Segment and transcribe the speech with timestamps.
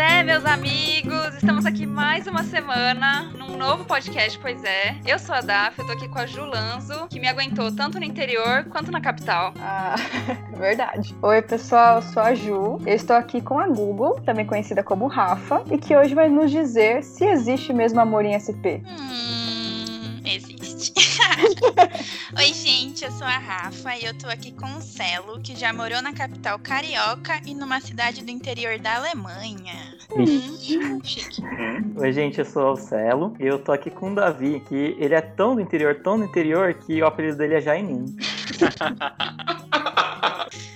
[0.00, 4.96] é, meus amigos, estamos aqui mais uma semana num novo podcast, pois é.
[5.06, 7.98] Eu sou a Daf, eu tô aqui com a Ju Lanzo, que me aguentou tanto
[7.98, 9.52] no interior quanto na capital.
[9.60, 9.94] Ah,
[10.56, 11.14] verdade.
[11.20, 12.78] Oi, pessoal, eu sou a Ju.
[12.86, 16.50] Eu estou aqui com a Google, também conhecida como Rafa, e que hoje vai nos
[16.50, 18.80] dizer se existe mesmo amor em SP.
[18.86, 19.19] Hum.
[22.36, 25.72] Oi, gente, eu sou a Rafa e eu tô aqui com o Celo, que já
[25.72, 29.96] morou na capital carioca e numa cidade do interior da Alemanha.
[30.10, 31.42] Hum, chique.
[31.96, 35.14] Oi, gente, eu sou o Celo e eu tô aqui com o Davi, que ele
[35.14, 38.14] é tão do interior, tão do interior, que o apelido dele é Jainim.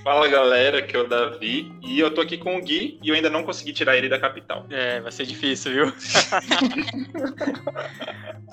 [0.05, 3.15] Fala galera, que é o Davi e eu tô aqui com o Gui e eu
[3.15, 4.67] ainda não consegui tirar ele da capital.
[4.69, 5.87] É, vai ser difícil, viu?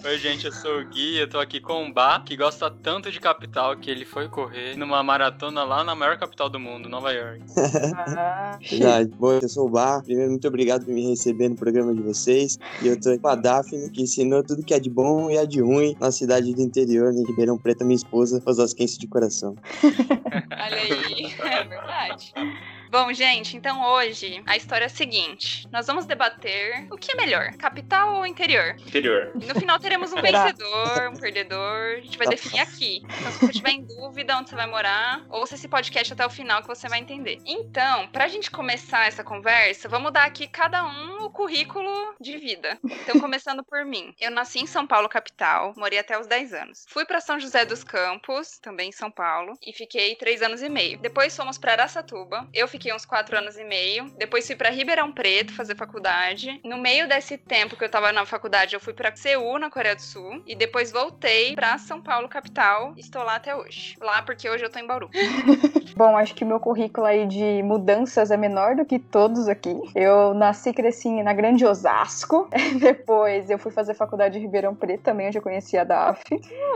[0.04, 3.12] Oi, gente, eu sou o Gui, eu tô aqui com o Bá, que gosta tanto
[3.12, 7.12] de capital que ele foi correr numa maratona lá na maior capital do mundo, Nova
[7.12, 7.42] York.
[8.72, 9.12] Verdade.
[9.20, 10.02] Bom, eu sou o Bar.
[10.03, 12.58] Primeiro, muito obrigado por me receber no programa de vocês.
[12.81, 15.45] E eu tô com a Daphne, que ensinou tudo que é de bom e é
[15.45, 19.56] de ruim na cidade do interior, em Ribeirão Preto, minha esposa, osasquense de coração.
[20.34, 22.34] Olha aí, é verdade.
[22.92, 27.16] Bom, gente, então hoje a história é a seguinte: nós vamos debater o que é
[27.16, 28.75] melhor, capital ou interior?
[28.86, 29.31] Interior.
[29.34, 32.00] No final teremos um vencedor, um perdedor.
[32.00, 33.02] A gente vai definir aqui.
[33.06, 36.30] Então, se você tiver em dúvida onde você vai morar, ouça esse podcast até o
[36.30, 37.38] final que você vai entender.
[37.45, 42.78] Então, pra gente começar essa conversa, vamos dar aqui cada um o currículo de vida.
[42.84, 44.14] Então, começando por mim.
[44.19, 46.86] Eu nasci em São Paulo, capital, morei até os 10 anos.
[46.89, 50.67] Fui pra São José dos Campos, também em São Paulo, e fiquei 3 anos e
[50.67, 51.00] meio.
[51.00, 52.45] Depois fomos pra Araçatuba.
[52.53, 54.10] Eu fiquei uns 4 anos e meio.
[54.18, 56.60] Depois fui pra Ribeirão Preto fazer faculdade.
[56.64, 59.96] No meio desse tempo que eu tava na faculdade, eu fui pra Seul, na Coreia
[59.96, 62.94] do Sul, e depois voltei pra São Paulo, capital.
[62.98, 63.96] Estou lá até hoje.
[64.02, 65.09] Lá porque hoje eu tô em Bauru.
[65.96, 69.78] Bom, acho que o meu currículo aí de mudanças é menor do que todos aqui.
[69.94, 72.50] Eu nasci e cresci na grande Osasco.
[72.80, 76.24] Depois eu fui fazer faculdade em Ribeirão Preto, também onde eu conheci a DAF.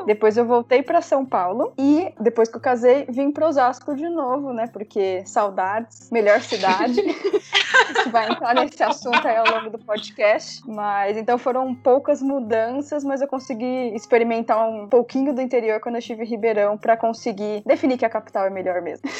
[0.06, 1.74] Depois eu voltei pra São Paulo.
[1.78, 4.68] E depois que eu casei, vim pra Osasco de novo, né?
[4.68, 7.00] Porque saudades, melhor cidade.
[7.00, 10.62] A gente vai entrar nesse assunto aí ao longo do podcast.
[10.66, 16.00] Mas então foram poucas mudanças, mas eu consegui experimentar um pouquinho do interior quando eu
[16.00, 19.10] estive em Ribeirão pra conseguir definir que a capital é melhor mesmo.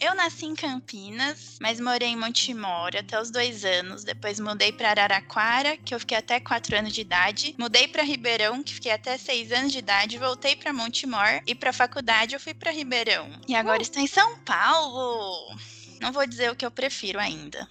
[0.00, 4.04] Eu nasci em Campinas, mas morei em Montemor até os dois anos.
[4.04, 7.54] Depois mudei pra Araraquara, que eu fiquei até quatro anos de idade.
[7.58, 10.18] Mudei pra Ribeirão, que fiquei até seis anos de idade.
[10.18, 13.28] Voltei pra Montemor e pra faculdade eu fui pra Ribeirão.
[13.48, 15.35] E agora estou em São Paulo.
[15.36, 15.75] Cool.
[16.00, 17.66] Não vou dizer o que eu prefiro ainda.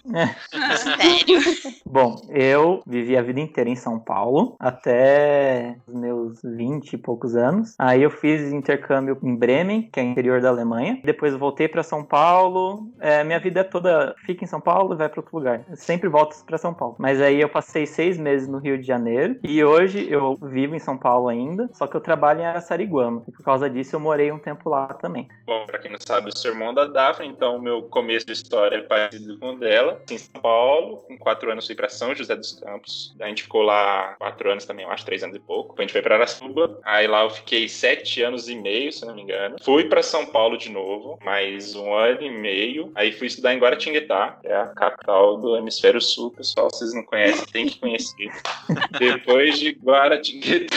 [0.76, 1.40] Sério.
[1.86, 7.36] Bom, eu vivi a vida inteira em São Paulo, até os meus 20 e poucos
[7.36, 7.74] anos.
[7.78, 11.00] Aí eu fiz intercâmbio em Bremen, que é interior da Alemanha.
[11.04, 12.88] Depois eu voltei para São Paulo.
[13.00, 15.64] É, minha vida toda fica em São Paulo e vai para outro lugar.
[15.68, 16.96] Eu sempre volto para São Paulo.
[16.98, 19.38] Mas aí eu passei seis meses no Rio de Janeiro.
[19.42, 23.22] E hoje eu vivo em São Paulo ainda, só que eu trabalho em Araçariguama.
[23.28, 25.28] E por causa disso eu morei um tempo lá também.
[25.44, 28.76] Bom, pra quem não sabe, eu sou irmão da Daphne, então meu começo de história
[28.76, 30.02] é parecido com o dela.
[30.10, 33.14] Em São Paulo, com quatro anos fui pra São José dos Campos.
[33.20, 35.70] A gente ficou lá quatro anos também, eu acho, três anos e pouco.
[35.70, 36.78] Depois a gente foi pra Arasuba.
[36.84, 39.56] Aí lá eu fiquei sete anos e meio, se não me engano.
[39.62, 42.92] Fui pra São Paulo de novo, mais um ano e meio.
[42.94, 46.70] Aí fui estudar em Guaratinguetá, que é a capital do hemisfério sul, pessoal.
[46.70, 48.30] Vocês não conhecem, tem que conhecer.
[48.98, 50.76] Depois de Guaratinguetá,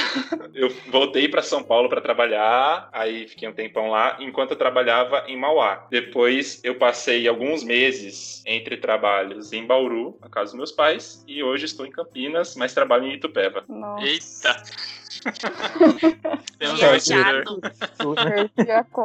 [0.53, 2.89] eu voltei pra São Paulo pra trabalhar.
[2.91, 5.87] Aí fiquei um tempão lá, enquanto eu trabalhava em Mauá.
[5.89, 11.43] Depois eu passei alguns meses entre trabalhos em Bauru, na casa dos meus pais, e
[11.43, 13.63] hoje estou em Campinas, mas trabalho em Itupeva.
[13.67, 14.63] Nossa, Eita!
[16.59, 16.99] Temos um a.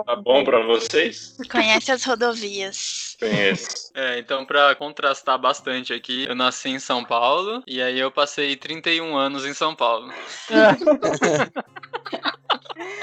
[0.05, 1.37] Tá bom pra vocês?
[1.51, 3.17] Conhece as rodovias.
[3.19, 3.91] Conheço.
[3.95, 8.57] É, então pra contrastar bastante aqui, eu nasci em São Paulo e aí eu passei
[8.57, 10.13] 31 anos em São Paulo.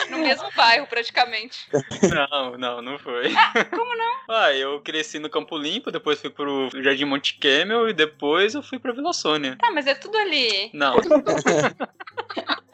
[0.09, 1.67] No mesmo bairro, praticamente.
[2.13, 3.33] Não, não, não foi.
[3.69, 4.11] Como não?
[4.29, 8.63] Ah, eu cresci no Campo Limpo, depois fui pro Jardim Monte Camel e depois eu
[8.63, 9.57] fui pra Vila Sônia.
[9.59, 10.69] Tá, mas é tudo ali.
[10.73, 10.95] Não,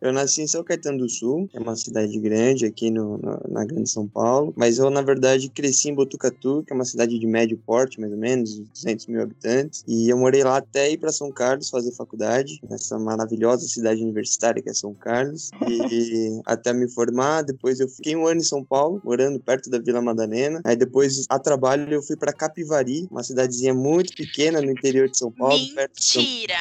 [0.00, 3.64] Eu nasci em São Caetano do Sul, é uma cidade grande aqui no, na, na
[3.64, 7.26] Grande São Paulo, mas eu, na verdade, cresci em Botucatu, que é uma cidade de
[7.26, 11.12] médio porte, mais ou menos, 200 mil habitantes, e eu morei lá até ir para
[11.12, 16.88] São Carlos fazer faculdade, nessa maravilhosa cidade universitária que é São Carlos, e até me
[16.88, 20.74] formar, depois eu fiquei um ano em São Paulo, morando perto da Vila Madalena, aí
[20.74, 25.30] depois, a trabalho, eu fui para Capivari, uma cidadezinha muito pequena no interior de São
[25.30, 26.54] Paulo, perto de São Mentira!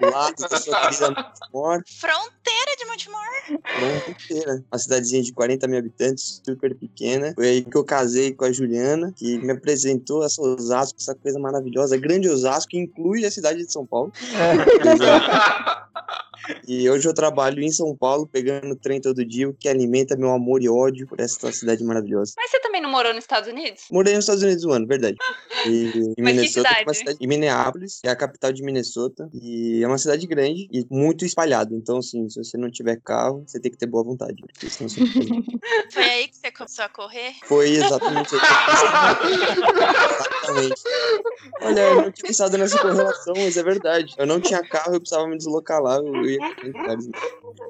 [0.00, 1.82] Lá da sua querida Montemor.
[1.86, 3.62] Fronteira de Montemor.
[4.02, 4.64] Fronteira.
[4.70, 7.32] Uma cidadezinha de 40 mil habitantes, super pequena.
[7.34, 11.38] Foi aí que eu casei com a Juliana, que me apresentou essa Osasco, essa coisa
[11.38, 11.96] maravilhosa.
[11.96, 14.12] Grande Osasco, que inclui a cidade de São Paulo.
[16.66, 20.30] E hoje eu trabalho em São Paulo, pegando trem todo dia, o que alimenta meu
[20.30, 22.34] amor e ódio por essa cidade maravilhosa.
[22.36, 23.84] Mas você também não morou nos Estados Unidos?
[23.90, 25.16] Morei nos Estados Unidos um ano, verdade.
[25.66, 26.98] E, em Mas Minnesota, que é cidade?
[26.98, 29.30] cidade, em Minneapolis, é a capital de Minnesota.
[29.32, 31.74] E é uma cidade grande e muito espalhada.
[31.74, 34.34] Então, assim, se você não tiver carro, você tem que ter boa vontade.
[34.52, 35.42] Porque senão você não.
[35.90, 37.32] Foi aí que você começou a correr?
[37.44, 38.34] Foi exatamente
[39.94, 40.82] Exatamente.
[41.62, 44.14] Olha, eu não tinha pensado nessa correlação, mas é verdade.
[44.18, 45.96] Eu não tinha carro, eu precisava me deslocar lá.
[45.96, 46.96] Eu ia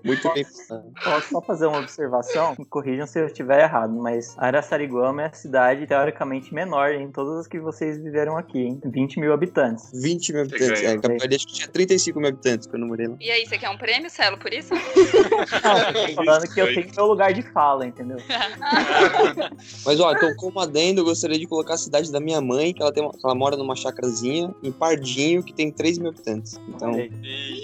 [0.05, 0.93] muito bem pensado.
[1.03, 2.55] Posso só fazer uma observação?
[2.59, 7.39] Me corrijam se eu estiver errado, mas Araçariguama é a cidade teoricamente menor em todas
[7.41, 8.81] as que vocês viveram aqui, hein?
[8.85, 9.91] 20 mil habitantes.
[9.95, 10.83] 20 mil habitantes.
[10.83, 10.95] É,
[11.35, 13.17] acho que tinha 35 mil habitantes quando eu morei lá.
[13.21, 14.73] E aí, você quer um prêmio, Celo, por isso?
[15.65, 18.19] Não, eu tô falando que eu tenho meu lugar de fala, entendeu?
[19.85, 22.83] Mas ó, então como adendo, eu gostaria de colocar a cidade da minha mãe, que
[22.83, 26.59] ela, tem uma- ela mora numa chacrazinha em Pardinho, que tem 3 mil habitantes.
[26.69, 26.93] Então,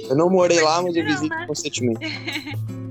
[0.08, 1.37] eu não morei lá, mas eu Não, visito
[1.84, 1.94] né?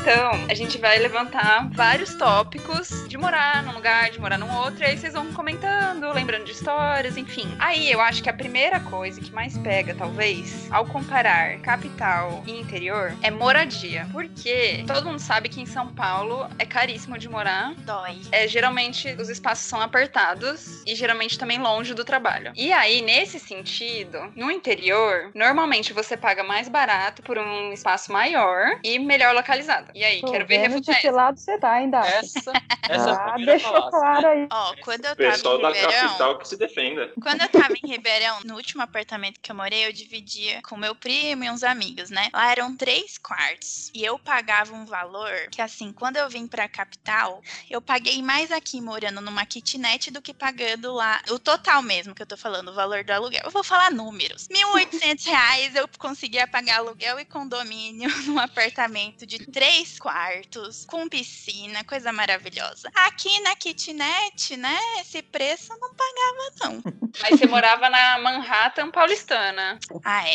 [0.00, 4.82] então a gente vai levantar vários tópicos de morar num lugar, de morar num outro,
[4.82, 7.52] e aí vocês vão comentando, lembrando de histórias, enfim.
[7.58, 12.60] Aí eu acho que a primeira coisa que mais pega, talvez, ao comparar capital e
[12.60, 14.06] interior, é moradia.
[14.12, 17.74] Porque todo mundo sabe que em São Paulo é caríssimo de morar.
[17.78, 18.20] Dói.
[18.30, 22.52] É, geralmente os espaços são apertados e geralmente também longe do trabalho.
[22.54, 28.78] E aí, nesse sentido, no interior, normalmente você paga mais barato por um espaço maior
[28.84, 29.88] e melhor localizado.
[29.98, 31.98] E aí, Tô quero ver refutar de que lado você tá ainda.
[31.98, 32.52] Essa,
[32.88, 34.46] essa Ah, deixou claro aí.
[34.48, 35.90] Ó, quando eu tava Pessoal em da Ribeirão.
[35.90, 37.12] capital que se defenda.
[37.20, 40.94] Quando eu tava em Ribeirão, no último apartamento que eu morei, eu dividia com meu
[40.94, 42.28] primo e uns amigos, né?
[42.32, 43.90] Lá eram três quartos.
[43.92, 48.52] E eu pagava um valor que, assim, quando eu vim pra capital, eu paguei mais
[48.52, 51.20] aqui morando numa kitnet do que pagando lá.
[51.30, 53.42] O total mesmo que eu tô falando, o valor do aluguel.
[53.44, 54.46] Eu vou falar números.
[54.46, 61.84] 1.800 reais eu conseguia pagar aluguel e condomínio num apartamento de três quartos, com piscina,
[61.84, 62.90] coisa maravilhosa.
[62.94, 64.76] Aqui na kitnet, né?
[65.00, 66.82] Esse preço eu não pagava, não.
[67.22, 69.78] Aí você morava na Manhattan paulistana.
[70.04, 70.34] Ah, é.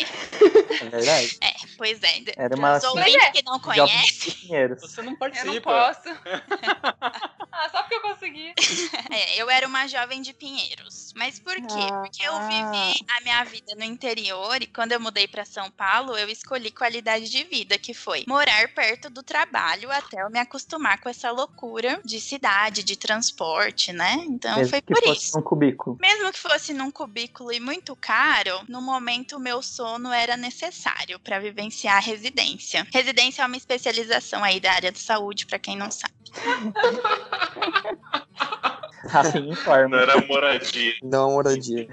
[0.80, 1.38] É verdade.
[1.42, 2.22] É, pois é.
[2.36, 4.80] Era uma Os ouvintes que não Jovem conhecem, de Pinheiros.
[4.80, 5.50] Você não Eu participa.
[5.52, 6.08] não posso.
[7.52, 8.52] ah, só porque eu consegui.
[9.10, 11.12] é, eu era uma jovem de Pinheiros.
[11.14, 11.86] Mas por quê?
[11.90, 15.70] Ah, Porque eu vivi a minha vida no interior e quando eu mudei pra São
[15.70, 20.38] Paulo, eu escolhi qualidade de vida, que foi morar perto do trabalho até eu me
[20.38, 24.24] acostumar com essa loucura de cidade, de transporte, né?
[24.28, 25.36] Então Mesmo foi que por fosse isso.
[25.36, 25.98] um cubículo.
[26.00, 31.18] Mesmo que fosse num cubículo e muito caro, no momento o meu sono era necessário
[31.18, 32.86] para vivenciar a residência.
[32.92, 36.14] Residência é uma especialização aí da área de saúde, para quem não sabe.
[39.12, 39.88] Assim informa.
[39.88, 40.94] Não era moradia.
[41.02, 41.88] Uma moradia.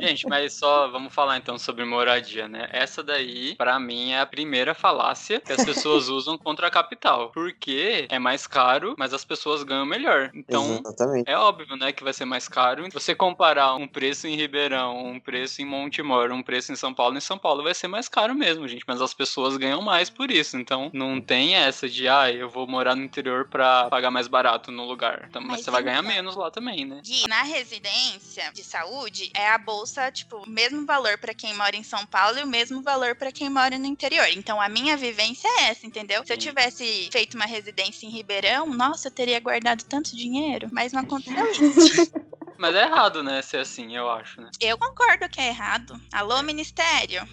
[0.00, 2.68] Gente, mas só vamos falar então sobre moradia, né?
[2.72, 7.30] Essa daí, pra mim, é a primeira falácia que as pessoas usam contra a capital.
[7.32, 10.30] Porque é mais caro, mas as pessoas ganham melhor.
[10.34, 11.28] Então, Exatamente.
[11.30, 12.84] é óbvio, né, que vai ser mais caro.
[12.92, 17.16] Você comparar um preço em Ribeirão, um preço em Montemor, um preço em São Paulo,
[17.16, 18.84] em São Paulo vai ser mais caro mesmo, gente.
[18.86, 20.56] Mas as pessoas ganham mais por isso.
[20.58, 24.70] Então, não tem essa de, ah, eu vou morar no interior pra pagar mais barato
[24.70, 25.26] no lugar.
[25.28, 27.00] Então, mas, você vai ganhar então- menos lá também, né?
[27.04, 31.76] Gui, na residência de saúde, é a bolsa, tipo, o mesmo valor para quem mora
[31.76, 34.26] em São Paulo e o mesmo valor para quem mora no interior.
[34.30, 36.24] Então, a minha vivência é essa, entendeu?
[36.24, 40.92] Se eu tivesse feito uma residência em Ribeirão, nossa, eu teria guardado tanto dinheiro, mas
[40.92, 42.12] não aconteceu isso.
[42.58, 44.50] Mas é errado, né, ser assim, eu acho, né?
[44.60, 46.00] Eu concordo que é errado.
[46.12, 47.26] Alô, ministério?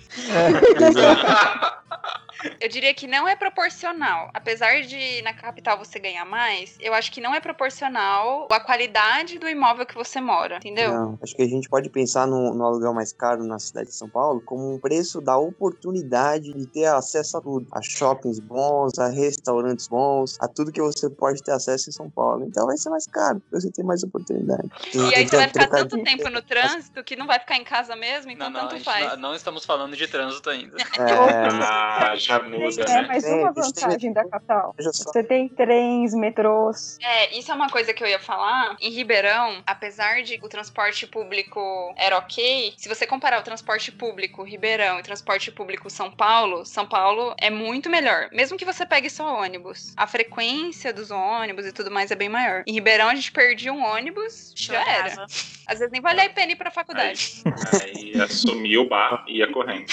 [2.62, 4.30] Eu diria que não é proporcional.
[4.34, 9.39] Apesar de na capital você ganhar mais, eu acho que não é proporcional à qualidade
[9.39, 10.92] do imóvel que você mora, entendeu?
[10.92, 13.96] Não, acho que a gente pode pensar no, no aluguel mais caro na cidade de
[13.96, 17.68] São Paulo como um preço da oportunidade de ter acesso a tudo.
[17.72, 22.10] A shoppings bons, a restaurantes bons, a tudo que você pode ter acesso em São
[22.10, 22.46] Paulo.
[22.46, 24.70] Então vai ser mais caro, porque você tem mais oportunidade.
[24.94, 26.04] E aí você vai ficar tanto Trocadilho.
[26.04, 28.84] tempo no trânsito que não vai ficar em casa mesmo, então não, não, a tanto
[28.84, 29.12] faz.
[29.13, 30.75] não, não estamos falando de trânsito ainda.
[30.98, 31.13] É,
[31.62, 33.06] Ah, Já muda, É, né?
[33.08, 34.75] mas É, uma vantagem da capital.
[34.77, 36.98] Você tem trens, metrôs.
[37.01, 38.75] É, isso é uma coisa que eu ia falar.
[38.82, 41.60] Em Ribeirão, apesar de o transporte público
[41.96, 46.86] era ok, se você comparar o transporte público Ribeirão e transporte público São Paulo, São
[46.86, 48.29] Paulo é muito melhor.
[48.32, 49.94] Mesmo que você pegue só ônibus.
[49.96, 52.63] A frequência dos ônibus e tudo mais é bem maior.
[52.65, 55.10] Em Ribeirão, a gente perdia um ônibus, já era.
[55.10, 55.25] Chorava.
[55.68, 57.44] Às vezes nem valia a pena ir pra faculdade.
[57.82, 59.86] Aí assumiu o bar e ia correndo.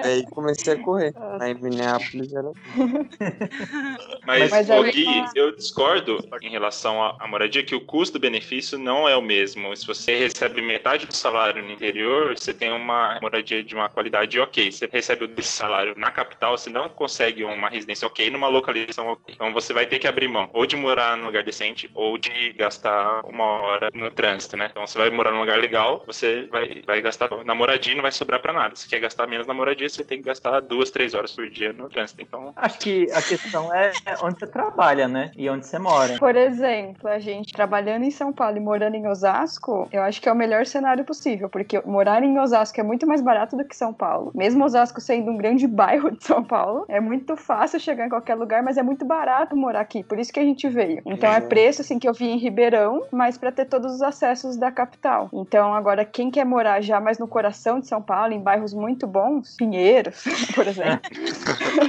[0.00, 1.12] É, aí comecei a correr.
[1.40, 2.52] Aí em Minneapolis era.
[4.26, 9.16] Mas, Mas aí- Gui, eu discordo em relação à moradia, que o custo-benefício não é
[9.16, 9.74] o mesmo.
[9.74, 14.38] Se você recebe metade do salário no interior, você tem uma moradia de uma qualidade
[14.38, 14.70] ok.
[14.70, 19.34] Você recebe o salário na capital, você não consegue uma residência ok numa localização ok.
[19.34, 22.52] Então você vai ter que abrir mão ou de morar num lugar decente ou de
[22.52, 24.68] gastar uma hora no trânsito, né?
[24.70, 28.02] Então você vai morar num lugar legal, você vai, vai gastar na moradia e não
[28.02, 28.76] vai sobrar pra nada.
[28.76, 31.72] Se quer gastar menos na moradia, você tem que gastar duas, três horas por dia
[31.72, 32.22] no trânsito.
[32.22, 35.30] Então Acho que a questão é onde você trabalha, né?
[35.36, 36.18] E onde você mora.
[36.18, 40.28] Por exemplo, a gente trabalhando em São Paulo e morando em Osasco, eu acho que
[40.28, 43.76] é o melhor cenário possível, porque morar em Osasco é muito mais barato do que
[43.76, 44.32] São Paulo.
[44.34, 48.34] Mesmo Osasco sendo um grande bairro de São Paulo, é muito fácil chegar em qualquer
[48.34, 51.02] lugar, mas é muito barato morar aqui, por isso que a gente veio.
[51.06, 51.48] Então é Exato.
[51.48, 55.28] preço assim que eu vi em Ribeirão, mas para ter todos os acessos da capital.
[55.32, 59.06] Então agora quem quer morar já mais no coração de São Paulo, em bairros muito
[59.06, 61.10] bons, Pinheiros, por exemplo,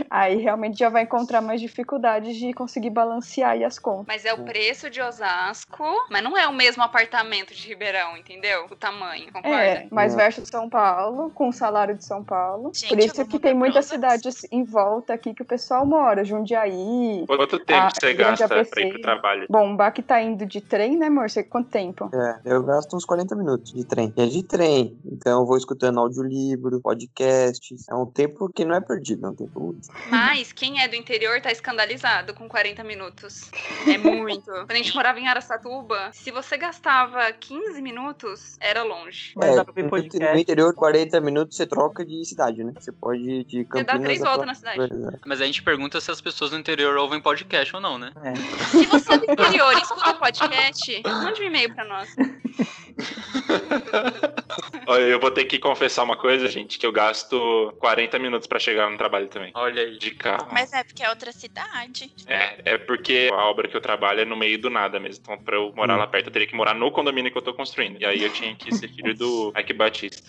[0.10, 4.06] aí realmente já vai encontrar mais dificuldades de conseguir balancear aí as contas.
[4.08, 8.66] Mas é o preço de Osasco, mas não é o mesmo apartamento de Ribeirão, entendeu?
[8.70, 9.58] O tamanho, concorda?
[9.58, 10.18] É, mas É.
[10.18, 12.72] versus São Paulo, com o salário de São Paulo.
[12.74, 16.24] Gente, Por isso que tem muitas cidades em volta aqui que o pessoal mora.
[16.24, 17.26] Jundiaí.
[17.28, 19.46] quanto tempo Ah, você gasta pra ir pro trabalho?
[19.50, 21.30] Bom, o Baque tá indo de trem, né, amor?
[21.30, 22.10] Você, quanto tempo?
[22.14, 24.14] É, eu gasto uns 40 minutos de trem.
[24.18, 24.98] É de trem.
[25.06, 27.88] Então eu vou escutando audiolivro, podcasts.
[27.90, 29.94] É um tempo que não é perdido, um tempo útil.
[30.10, 33.50] Mas quem é do interior tá escandalizado com 40 minutos.
[33.88, 34.46] É muito.
[34.46, 39.34] Quando a gente morava em Araçatuba, se você gastava 15 minutos, era longe.
[39.36, 40.34] Mas é, dá pra ver no, podcast.
[40.34, 42.74] no interior, 40 minutos você troca de cidade, né?
[42.80, 43.86] Você pode ir de Você Campinas...
[43.86, 44.78] dá três a voltas na cidade.
[44.78, 45.20] Pois é.
[45.26, 48.12] Mas a gente pergunta se as pessoas do interior ouvem podcast ou não, né?
[48.24, 48.36] É.
[48.36, 52.16] Se você é do interior e escuta podcast, mande um e-mail pra nós.
[54.88, 58.60] Olha, Eu vou ter que confessar uma coisa, gente, que eu gasto 40 minutos pra
[58.60, 59.52] chegar no trabalho também.
[59.54, 59.98] Olha aí.
[59.98, 60.48] De carro.
[60.52, 62.12] Mas é porque é outra cidade.
[62.28, 65.22] É, é porque a obra que eu trabalho é no meio do nada mesmo.
[65.24, 66.00] Então, pra eu morar Hum.
[66.00, 68.02] lá perto, eu teria que morar no condomínio que eu tô construindo.
[68.02, 70.22] E aí eu tinha que ser filho do Ike Batista.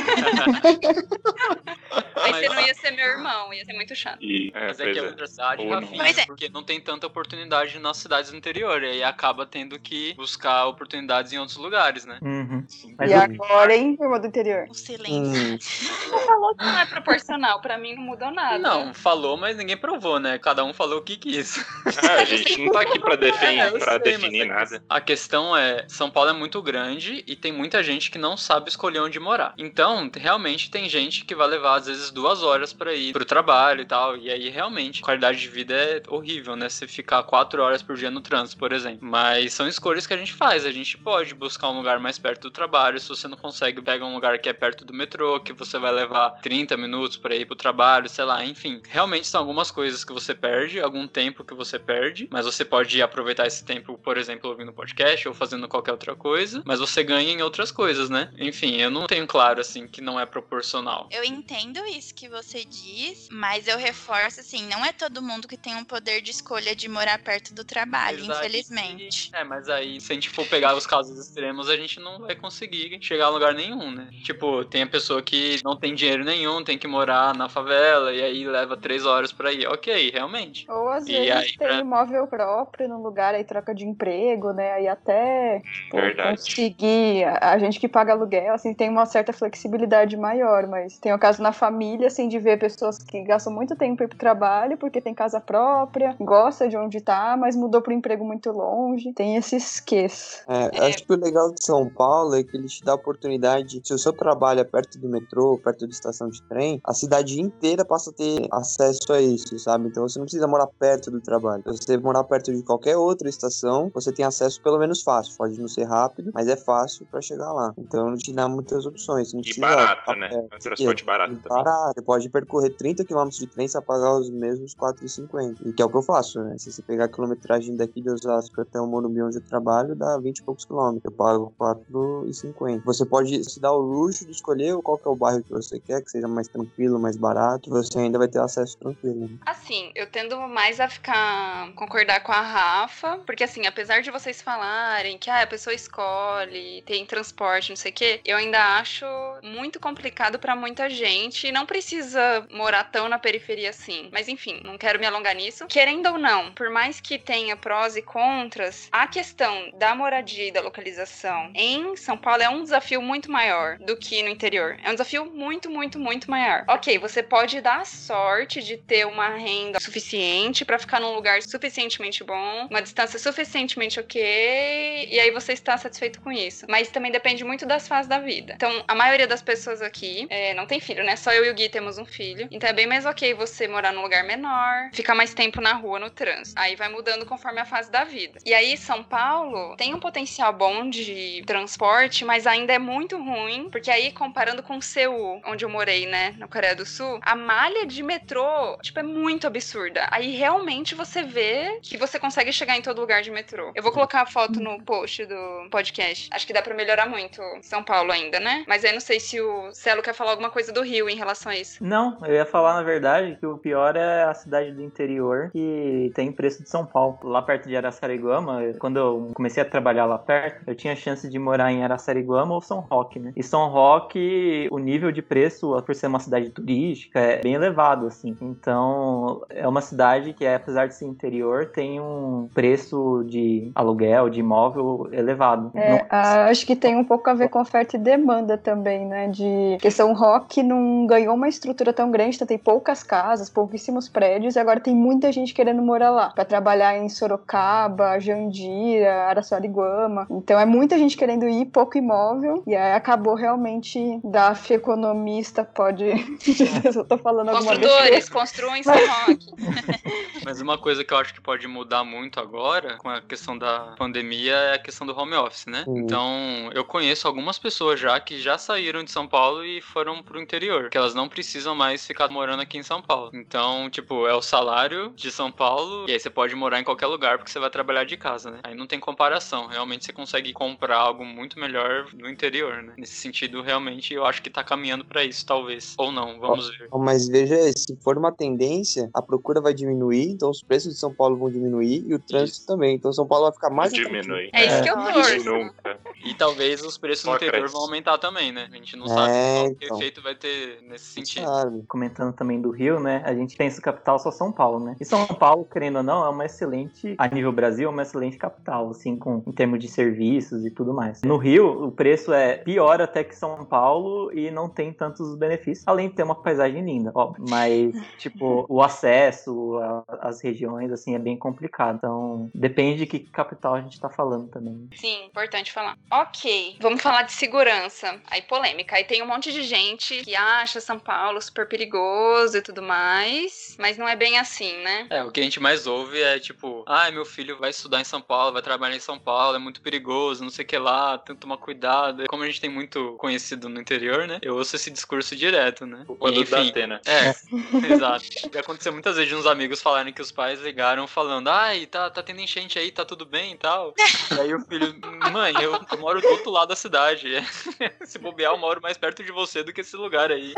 [2.17, 4.19] Aí você não ia ser meu irmão, ia ser muito chato.
[4.23, 5.07] E, é, Mas é que é é.
[5.07, 5.67] outra cidade.
[5.67, 6.27] Rafinha, Pois é.
[6.27, 8.83] porque não tem tanta oportunidade nas cidades do interior.
[8.83, 12.19] E aí acaba tendo que buscar oportunidades em outros lugares, né?
[12.37, 12.67] Uhum.
[12.99, 14.67] Mas e agora, hein, irmã do interior?
[14.69, 15.55] O silêncio.
[15.55, 18.59] Hum, Você falou que não é proporcional, pra mim não mudou nada.
[18.59, 20.39] Não, falou, mas ninguém provou, né?
[20.39, 21.59] Cada um falou o que quis.
[21.87, 24.83] Ah, a gente não tá aqui pra, defin É, eu pra sei, definir nada.
[24.89, 28.69] A questão é, São Paulo é muito grande e tem muita gente que não sabe
[28.69, 29.55] escolher onde morar.
[29.57, 33.83] Então, realmente tem gente que vai levar às vezes duas horas pra ir pro trabalho
[33.83, 34.17] e tal.
[34.17, 36.69] E aí realmente a qualidade de vida é horrível, né?
[36.69, 38.99] Você ficar quatro horas por dia no trânsito, por exemplo.
[39.01, 40.67] Mas são escolhas que a gente faz.
[40.67, 42.99] A gente pode buscar um lugar mais perto do trabalho.
[42.99, 45.93] Se você não consegue, pega um lugar que é perto do metrô, que você vai
[45.93, 48.83] levar 30 minutos pra ir pro trabalho, sei lá, enfim.
[48.89, 53.01] Realmente são algumas coisas que você perde, algum tempo que você perde, mas você pode
[53.01, 57.31] aproveitar esse tempo, por exemplo, ouvindo podcast ou fazendo qualquer outra coisa, mas você ganha
[57.33, 58.33] em outras coisas, né?
[58.39, 61.09] Enfim, eu não tenho claro assim que não é proporcional.
[61.13, 65.57] Eu entendo isso que você diz, mas eu reforço assim, não é todo mundo que
[65.57, 69.31] tem um poder de escolha de morar perto do trabalho, aí- infelizmente.
[69.33, 72.35] É, mas aí, se a gente for pegar os casos extremos, a gente não vai
[72.35, 74.09] conseguir chegar a lugar nenhum, né?
[74.23, 78.23] Tipo, tem a pessoa que não tem dinheiro nenhum, tem que morar na favela, e
[78.23, 79.67] aí leva três horas pra ir.
[79.69, 80.65] Ok, realmente.
[80.71, 84.53] Ou às E vezes aí, tem pra- imóvel próprio no lugar, aí troca de emprego,
[84.53, 84.73] né?
[84.73, 86.39] Aí até Verdade.
[86.39, 87.25] conseguir.
[87.41, 91.43] A, gente que paga aluguel, assim, tem uma certa flexibilidade maior, mas tem o caso
[91.43, 95.15] na família, assim, de ver pessoas que gastam muito tempo ir pro trabalho, porque tem
[95.15, 99.13] casa própria, gosta de onde tá, mas mudou pro emprego muito longe.
[99.13, 100.43] Tem esse esqueço.
[100.49, 100.87] É.
[100.87, 103.95] Acho que o legal de São Paulo é que ele te dá a oportunidade, se
[103.95, 107.85] o seu trabalho é perto do metrô, perto da estação de trem, a cidade inteira
[107.85, 109.89] passa a ter acesso a isso, sabe?
[109.89, 111.63] Então você não precisa morar perto do trabalho.
[111.75, 115.37] Se você morar perto de qualquer outra estação, você tem acesso pelo menos fácil.
[115.37, 117.73] Pode não ser rápido, mas é fácil pra chegar lá.
[117.79, 119.33] Então te dá muitas opções.
[119.33, 120.29] Não E barato, né?
[120.33, 121.35] é, transporte barato.
[121.37, 121.65] também.
[121.65, 125.59] Para, você pode percorrer 30 km de trem e pagar os mesmos 4,50.
[125.67, 126.57] E que é o que eu faço, né?
[126.59, 130.19] Se você pegar a quilometragem daqui de Osasco até o Morumbi onde eu trabalho, dá
[130.19, 131.05] 20 e poucos quilômetros.
[131.05, 131.53] Eu pago
[131.91, 132.83] 4,50.
[132.85, 135.79] Você pode se dar o luxo de escolher qual que é o bairro que você
[135.79, 137.71] quer, que seja mais tranquilo, mais barato.
[137.71, 139.29] Você ainda vai ter acesso tranquilo.
[139.29, 139.39] Né?
[139.47, 144.43] Assim, eu tendo mais a ficar concordar com a Rafa, porque assim, apesar de vocês
[144.43, 149.07] falarem que ah, a pessoa escolhe, tem transporte, não sei o quê, eu ainda acho
[149.43, 154.09] muito complicado pra muita gente não precisa morar tão na periferia assim.
[154.13, 155.67] Mas enfim, não quero me alongar nisso.
[155.67, 160.53] Querendo ou não, por mais que tenha prós e contras, a questão da moradia e
[160.53, 164.77] da localização em São Paulo é um desafio muito maior do que no interior.
[164.83, 166.65] É um desafio muito, muito, muito maior.
[166.69, 172.23] Ok, você pode dar sorte de ter uma renda suficiente pra ficar num lugar suficientemente
[172.25, 176.67] bom, uma distância suficientemente ok, e aí você está satisfeito com isso.
[176.69, 178.55] Mas também depende muito das fases da vida.
[178.55, 181.17] Então, a maioria das pessoas aqui é, não tem filho, né?
[181.17, 182.49] Só eu e o Gui temos um filho.
[182.51, 185.99] Então é bem mais ok você morar num lugar menor, ficar mais tempo na rua,
[185.99, 186.61] no trânsito.
[186.61, 188.39] Aí vai mudando conforme a fase da vida.
[188.45, 193.69] E aí, São Paulo tem um potencial bom de transporte, mas ainda é muito ruim,
[193.71, 197.85] porque aí, comparando com Seul, onde eu morei, né, na Coreia do Sul, a malha
[197.85, 200.07] de metrô, tipo, é muito absurda.
[200.13, 203.73] Aí realmente você vê que você consegue chegar em todo lugar de metrô.
[203.75, 206.29] Eu vou colocar a foto no post do podcast.
[206.33, 208.65] Acho que dá para melhorar muito São Paulo ainda, né?
[208.69, 211.51] Mas aí não sei se o Celo quer falar alguma coisa do Rio em relação
[211.51, 211.83] a isso.
[211.83, 216.13] Não, eu ia falar na verdade que o pior é a cidade do interior que
[216.15, 217.19] tem preço de São Paulo.
[217.25, 221.39] Lá perto de Araçariguama, quando eu comecei a trabalhar lá perto, eu tinha chance de
[221.39, 223.33] morar em Araçariguama ou São Roque, né?
[223.37, 228.07] E São Roque, o nível de preço, por ser uma cidade turística, é bem elevado,
[228.07, 228.37] assim.
[228.41, 234.41] Então, é uma cidade que, apesar de ser interior, tem um preço de aluguel, de
[234.41, 235.71] imóvel elevado.
[235.75, 239.07] É, Não- ah, acho que tem um pouco a ver com oferta e demanda também,
[239.07, 239.29] né?
[239.29, 244.09] De que São Roque não ganhou uma estrutura tão grande, então tem poucas casas, pouquíssimos
[244.09, 250.27] prédios, e agora tem muita gente querendo morar lá, Pra trabalhar em Sorocaba, Jandira, Araçariguama.
[250.31, 256.05] Então é muita gente querendo ir, pouco imóvel, e aí acabou realmente DAF economista pode
[256.39, 257.95] dizer se eu tô falando alguma besteira.
[257.95, 259.47] Construtores, construam em São Roque.
[260.45, 263.95] Mas uma coisa que eu acho que pode mudar muito agora, com a questão da
[263.99, 265.85] pandemia, é a questão do home office, né?
[265.87, 265.99] Uhum.
[265.99, 270.41] Então, eu conheço algumas pessoas já que já saíram de São Paulo e foram pro
[270.41, 273.31] interior, que elas não precisam mais ficar morando aqui em São Paulo.
[273.35, 277.07] Então, tipo, é o salário de São Paulo, e aí você pode morar em qualquer
[277.07, 278.61] lugar porque você vai trabalhar de casa, né?
[278.63, 279.67] Aí não tem comparação.
[279.67, 282.95] Realmente você consegue comprar algo muito melhor no interior, né?
[282.97, 285.95] Nesse sentido, realmente, eu acho que tá caminhando pra isso, talvez.
[285.99, 286.89] Ou não, vamos ver.
[286.93, 291.13] Mas veja, se for uma tendência, a procura vai diminuir, então os preços de São
[291.15, 292.97] Paulo vão diminuir e o trânsito também.
[292.97, 294.51] Então São Paulo vai ficar mais Diminui.
[294.53, 295.45] É isso que eu torço.
[295.45, 295.99] nunca.
[296.25, 297.73] E talvez os preços no Só interior cresce.
[297.75, 298.69] vão aumentar também, né?
[298.73, 299.97] A gente não É, sabe qual que então.
[299.99, 301.45] efeito vai ter nesse sentido.
[301.47, 301.83] Sabe?
[301.87, 303.23] comentando também do Rio, né?
[303.25, 304.97] A gente pensa capital só São Paulo, né?
[305.01, 308.37] E São Paulo, querendo ou não, é uma excelente, a nível Brasil, é uma excelente
[308.37, 311.21] capital, assim, com, em termos de serviços e tudo mais.
[311.27, 315.87] No Rio, o preço é pior até que São Paulo e não tem tantos benefícios,
[315.89, 317.45] além de ter uma paisagem linda, óbvio.
[317.51, 319.81] Mas, tipo, o acesso
[320.21, 321.97] às regiões, assim, é bem complicado.
[321.97, 324.89] Então, depende de que capital a gente tá falando também.
[324.95, 325.99] Sim, importante falar.
[326.11, 328.21] Ok, vamos falar de segurança.
[328.31, 328.95] Aí, polêmica.
[328.95, 333.77] Aí tem um monte de gente que acha São Paulo super perigoso e tudo mais,
[333.81, 335.09] mas não é bem assim, né?
[335.11, 338.05] É, o que a gente mais ouve é tipo, ai, meu filho vai estudar em
[338.05, 341.16] São Paulo, vai trabalhar em São Paulo, é muito perigoso, não sei o que lá,
[341.25, 342.25] tem que tomar cuidado.
[342.29, 344.39] Como a gente tem muito conhecido no interior, né?
[344.43, 346.05] Eu ouço esse discurso direto, né?
[346.07, 346.73] Culpa do Enfim.
[347.07, 347.35] É,
[347.93, 348.25] exato.
[348.53, 352.11] E aconteceu muitas vezes de uns amigos falarem que os pais ligaram falando, ai, tá,
[352.11, 353.95] tá tendo enchente aí, tá tudo bem e tal.
[354.37, 354.95] E aí o filho,
[355.33, 357.29] mãe, eu, eu moro do outro lado da cidade.
[358.05, 360.53] Se bobear, eu moro mais perto de você do que esse lugar aí.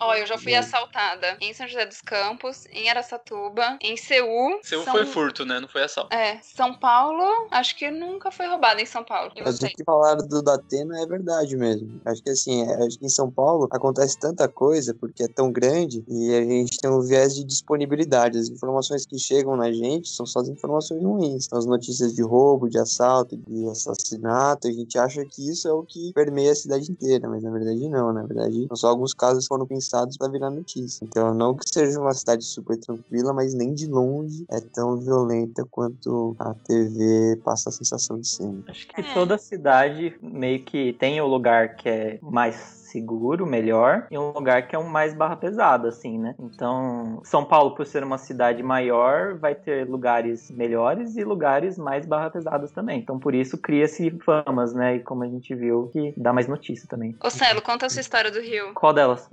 [0.00, 4.58] Ó, eu já fui assaltada em São José dos Campos, em Araçatuba, em Seul.
[4.62, 4.92] Seu São...
[4.92, 5.60] foi furto, né?
[5.60, 6.14] Não foi assalto.
[6.14, 9.32] É, São Paulo, acho que nunca foi roubada em São Paulo.
[9.36, 11.88] E Mas o que falaram do Datena é verdade mesmo.
[12.04, 15.50] Acho que assim, é- acho que em São Paulo acontece tanta coisa porque é tão
[15.52, 18.38] grande e a gente tem um viés de disponibilidade.
[18.38, 21.46] As informações que chegam na gente são só as informações ruins.
[21.48, 24.68] São as notícias de roubo, de assalto, de assassinato.
[24.68, 27.88] A gente acha que isso é o que permeia a cidade inteira, mas na verdade
[27.88, 28.12] não.
[28.12, 31.04] Na verdade, são só alguns casos que foram pensados para virar notícia.
[31.04, 35.64] Então, não que seja uma cidade super tranquila, mas nem de longe é tão violenta
[35.70, 38.64] quanto a TV passa a sensação de ser.
[38.68, 39.14] Acho que É.
[39.14, 44.68] toda cidade meio que tem o lugar que é mais seguro, melhor, e um lugar
[44.68, 46.36] que é um mais barra pesada, assim, né?
[46.38, 52.06] Então, São Paulo, por ser uma cidade maior, vai ter lugares melhores e lugares mais
[52.06, 53.00] barra pesadas também.
[53.00, 54.96] Então, por isso cria-se famas, né?
[54.96, 57.16] E como a gente viu, que dá mais notícia também.
[57.20, 58.72] Ô, Celo, conta a sua história do Rio.
[58.74, 59.28] Qual delas?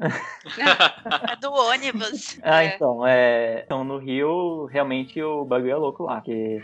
[1.06, 2.40] A do ônibus.
[2.44, 2.76] Ah, É.
[2.76, 3.62] então, é.
[3.66, 6.22] Então, no Rio, realmente o bagulho é louco lá.
[6.22, 6.62] Que...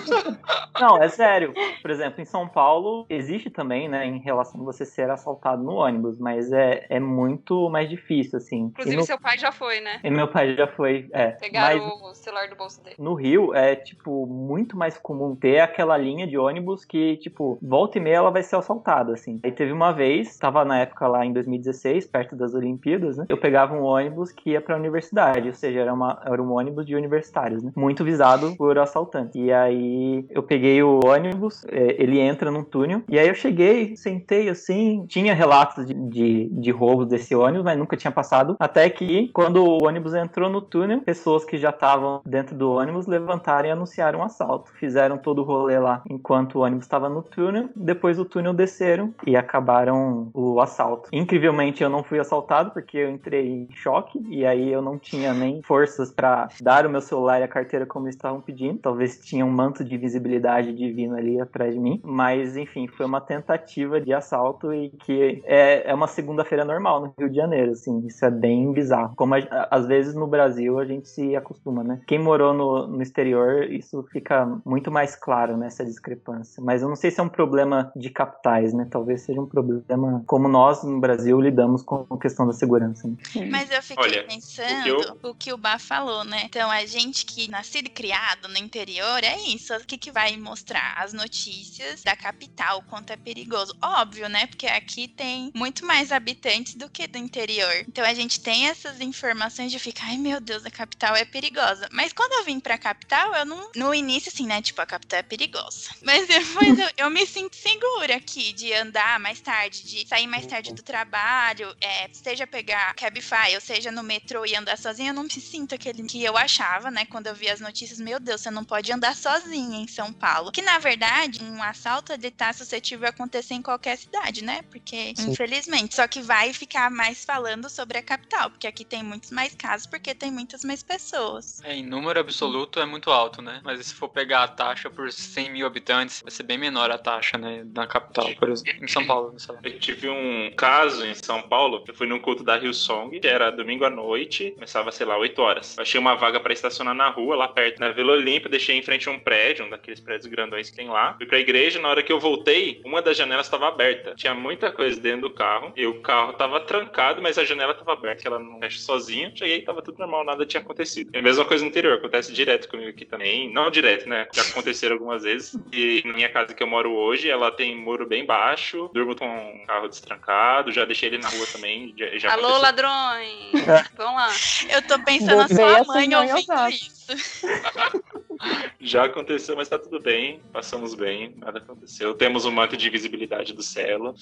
[0.80, 1.52] Não, é sério.
[1.82, 5.74] Por exemplo, em São Paulo, existe também, né, em relação a você ser assaltado no
[5.74, 8.60] ônibus, mas é, é muito mais difícil, assim.
[8.60, 9.02] Inclusive, no...
[9.02, 10.00] seu pai já foi, né?
[10.04, 11.08] e meu pai já foi.
[11.12, 12.96] É, Pegaram mas o celular do bolso dele.
[12.98, 17.98] no Rio é, tipo, muito mais comum ter aquela linha de ônibus que, tipo, volta
[17.98, 19.40] e meia ela vai ser assaltada, assim.
[19.42, 23.26] Aí teve uma vez, tava na época lá em 2016, perto das Olimpíadas, né?
[23.28, 26.86] Eu pegava um ônibus que ia pra universidade, ou seja, era, uma, era um ônibus
[26.86, 27.72] de universitários, né?
[27.74, 29.34] Muito visado por assaltantes.
[29.34, 33.96] E aí eu peguei o ônibus, é, ele entra num túnel, e aí eu cheguei,
[33.96, 38.56] sentei assim, tinha relatos de, de, de roubos desse ônibus, mas nunca tinha passado.
[38.60, 43.06] Até que, quando o ônibus entrou no túnel, pessoas que já estavam dentro do ônibus
[43.06, 44.70] levantaram e anunciaram um assalto.
[44.72, 47.68] Fizeram todo o rolê lá enquanto o ônibus estava no túnel.
[47.74, 51.08] Depois do túnel desceram e acabaram o assalto.
[51.12, 55.32] Incrivelmente eu não fui assaltado porque eu entrei em choque e aí eu não tinha
[55.32, 58.78] nem forças para dar o meu celular e a carteira como estavam pedindo.
[58.78, 62.00] Talvez tinha um manto de visibilidade divino ali atrás de mim.
[62.04, 67.14] Mas enfim, foi uma tentativa de assalto e que é, é uma segunda-feira normal no
[67.18, 68.06] Rio de Janeiro, assim.
[68.06, 69.14] Isso é bem bizarro.
[69.16, 72.00] Como a- às vezes no Brasil a gente se acostuma, né?
[72.06, 76.62] Quem morou no, no exterior, isso fica muito mais claro nessa discrepância.
[76.62, 78.86] Mas eu não sei se é um problema de capitais, né?
[78.90, 83.08] Talvez seja um problema como nós no Brasil lidamos com a questão da segurança.
[83.08, 83.16] né?
[83.50, 86.42] Mas eu fiquei Olha, pensando o que o que o Bá falou, né?
[86.44, 89.74] Então, a gente que nascido e criado no interior, é isso.
[89.74, 90.94] O que, que vai mostrar?
[90.98, 93.74] As notícias da capital, o quanto é perigoso.
[93.82, 94.46] Óbvio, né?
[94.46, 97.72] Porque aqui tem muito mais habitantes do que do interior.
[97.88, 101.88] Então, a gente tem essas informações de ficar, ai meu Deus, a capital é perigosa.
[101.92, 103.70] Mas quando eu vim pra capital, eu não.
[103.74, 104.62] No início, assim, né?
[104.62, 105.90] Tipo, a capital é perigosa.
[106.02, 110.46] Mas depois eu, eu me sinto segura aqui de andar mais tarde, de sair mais
[110.46, 115.14] tarde do trabalho, é, seja pegar Cabify, ou seja no metrô e andar sozinha, eu
[115.14, 117.04] não me sinto aquele que eu achava, né?
[117.06, 120.52] Quando eu vi as notícias, meu Deus, você não pode andar sozinha em São Paulo.
[120.52, 124.62] Que na verdade, um assalto ele tá suscetível a acontecer em qualquer cidade, né?
[124.70, 125.30] Porque, Sim.
[125.30, 129.54] infelizmente, só que vai ficar mais falando sobre a capital, porque aqui tem muitos mais
[129.54, 131.60] casos, porque tem muitas mais pessoas.
[131.64, 133.60] É, em número absoluto é muito alto, né?
[133.64, 136.98] Mas se for pegar a taxa por 100 mil habitantes, vai ser bem menor a
[136.98, 137.64] taxa, né?
[137.74, 138.84] Na capital, por exemplo.
[138.84, 139.60] Em São Paulo, sei lá.
[139.62, 141.84] Eu tive um caso em São Paulo.
[141.86, 145.16] Eu fui num culto da Rio Song, que era domingo à noite, começava, sei lá,
[145.16, 145.76] 8 horas.
[145.76, 148.50] Eu achei uma vaga pra estacionar na rua, lá perto, na Vila Olímpia.
[148.50, 151.14] Deixei em frente a um prédio, um daqueles prédios grandões que tem lá.
[151.14, 151.80] Fui pra igreja.
[151.80, 154.14] Na hora que eu voltei, uma das janelas estava aberta.
[154.14, 155.61] Tinha muita coisa dentro do carro.
[155.76, 159.32] E o carro tava trancado, mas a janela tava aberta, que ela não fecha sozinha.
[159.34, 161.10] Cheguei, tava tudo normal, nada tinha acontecido.
[161.12, 163.52] É a mesma coisa no interior, acontece direto comigo aqui também.
[163.52, 164.26] Não direto, né?
[164.32, 165.56] Já aconteceram algumas vezes.
[165.72, 169.26] E na minha casa que eu moro hoje, ela tem muro bem baixo, durmo com
[169.26, 171.94] o carro destrancado, já deixei ele na rua também.
[171.96, 172.62] Já, já Alô, aconteceu.
[172.62, 173.52] ladrões!
[173.96, 174.28] Vamos lá.
[174.70, 177.01] Eu tô pensando a Veio sua assim, mãe não, em ouvindo isso.
[178.80, 180.40] Já aconteceu, mas tá tudo bem.
[180.52, 182.14] Passamos bem, nada aconteceu.
[182.14, 184.14] Temos um manto de visibilidade do Celo.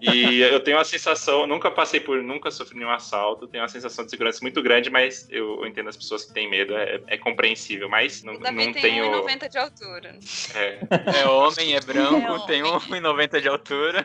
[0.00, 4.04] E eu tenho uma sensação, nunca passei por, nunca sofri nenhum assalto, tenho uma sensação
[4.04, 7.88] de segurança muito grande, mas eu, entendo as pessoas que têm medo, é, é compreensível,
[7.88, 9.04] mas não, não tem tenho.
[9.24, 10.18] 1,90 de altura.
[10.54, 10.78] é,
[11.22, 12.46] É homem, é branco, É homem.
[12.46, 14.04] tem 1,90 de altura.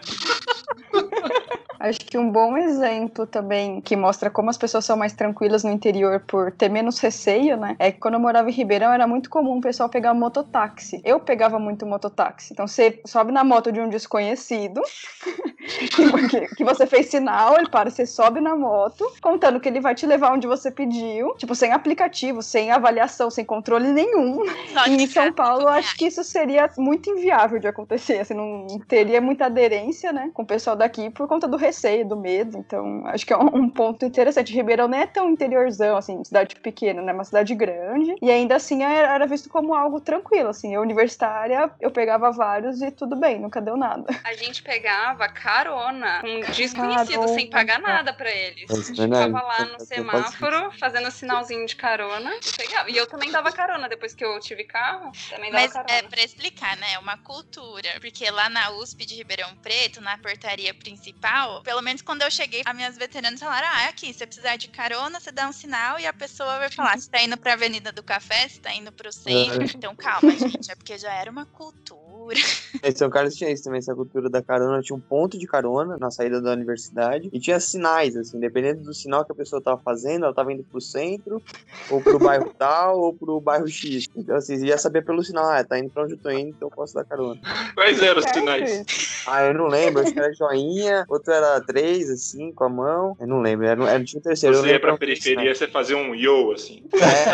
[1.80, 5.72] Acho que um bom exemplo também que mostra como as pessoas são mais tranquilas no
[5.72, 7.76] interior por ter menos receio, né?
[7.78, 11.02] É que quando eu morava em Ribeirão era muito comum o pessoal pegar mototáxi.
[11.04, 12.54] Eu pegava muito mototáxi.
[12.54, 14.82] Então você sobe na moto de um desconhecido,
[16.30, 19.96] que, que você fez sinal, ele para, você sobe na moto, contando que ele vai
[19.96, 24.44] te levar onde você pediu, tipo, sem aplicativo, sem avaliação, sem controle nenhum.
[24.74, 25.34] Só E em São cara.
[25.34, 28.20] Paulo, acho que isso seria muito inviável de acontecer.
[28.20, 32.18] Assim, não teria muita aderência, né, com o pessoal daqui por conta do receio, do
[32.18, 32.58] medo.
[32.58, 34.54] Então, acho que é um, um ponto interessante.
[34.54, 38.05] Ribeirão não é tão interiorzão, assim, cidade pequena, né, uma cidade grande.
[38.22, 40.74] E ainda assim era, era visto como algo tranquilo, assim.
[40.74, 44.06] Eu, universitária, eu pegava vários e tudo bem, nunca deu nada.
[44.24, 48.70] A gente pegava carona com um desconhecido sem pagar nada pra eles.
[48.70, 49.26] É A gente verdade.
[49.28, 52.90] ficava lá no semáforo, fazendo sinalzinho de carona e pegava.
[52.90, 55.94] E eu também dava carona depois que eu tive carro, também dava Mas carona.
[55.94, 56.94] é pra explicar, né?
[56.94, 57.90] É uma cultura.
[58.00, 62.62] Porque lá na USP de Ribeirão Preto, na portaria principal, pelo menos quando eu cheguei,
[62.66, 66.00] as minhas veteranas falaram: ah, aqui, se você precisar de carona, você dá um sinal
[66.00, 68.92] e a pessoa vai falar se tá indo pra Avenida do Café, se tá indo
[68.92, 69.64] pro centro.
[69.64, 72.40] Então calma, gente, é porque já era uma cultura cultura.
[72.84, 74.82] Em São Carlos tinha isso também, essa cultura da carona.
[74.82, 78.94] Tinha um ponto de carona na saída da universidade e tinha sinais, assim, dependendo do
[78.94, 81.42] sinal que a pessoa tava fazendo, ela tava indo pro centro,
[81.90, 84.08] ou pro bairro tal, ou pro bairro X.
[84.16, 86.50] Então, assim, você ia saber pelo sinal, ah, tá indo pra onde eu tô indo,
[86.50, 87.40] então eu posso dar carona.
[87.74, 89.24] Quais eram os sinais?
[89.28, 93.18] Ah, eu não lembro, acho que era joinha, outro era três, assim, com a mão.
[93.20, 94.56] Eu não lembro, era, era tinha um terceiro.
[94.58, 96.84] Você ia pra periferia, você fazia um yo, assim.
[96.94, 97.26] É,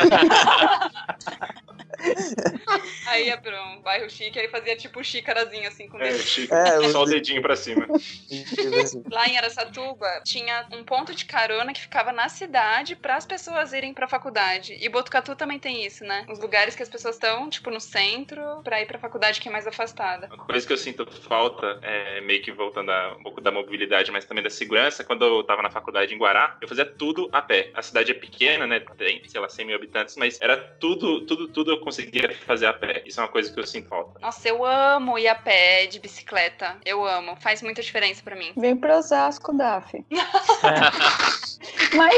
[3.07, 6.23] Aí ia pra um bairro chique, aí fazia tipo xícarazinho assim com o É, dedo.
[6.23, 6.53] chique.
[6.53, 7.87] É, Só o dedinho pra cima.
[9.11, 13.73] Lá em Aracatuba tinha um ponto de carona que ficava na cidade para as pessoas
[13.73, 14.77] irem pra faculdade.
[14.79, 16.25] E Botucatu também tem isso, né?
[16.29, 19.51] Os lugares que as pessoas estão, tipo, no centro, pra ir pra faculdade que é
[19.51, 20.27] mais afastada.
[20.33, 24.11] Uma coisa que eu sinto falta, é, meio que voltando a um pouco da mobilidade,
[24.11, 27.41] mas também da segurança, quando eu tava na faculdade em Guará, eu fazia tudo a
[27.41, 27.69] pé.
[27.73, 28.79] A cidade é pequena, né?
[28.97, 32.73] Tem, sei lá, 100 mil habitantes, mas era tudo, tudo, tudo eu conseguia fazer a
[32.73, 33.03] pé.
[33.05, 34.19] Isso é uma coisa que eu sinto falta.
[34.19, 34.70] Nossa, eu amo
[35.17, 36.77] ir a pé, de bicicleta.
[36.85, 37.35] Eu amo.
[37.37, 38.53] Faz muita diferença pra mim.
[38.55, 40.03] Vem pro Osasco, Daf.
[41.95, 42.15] Mas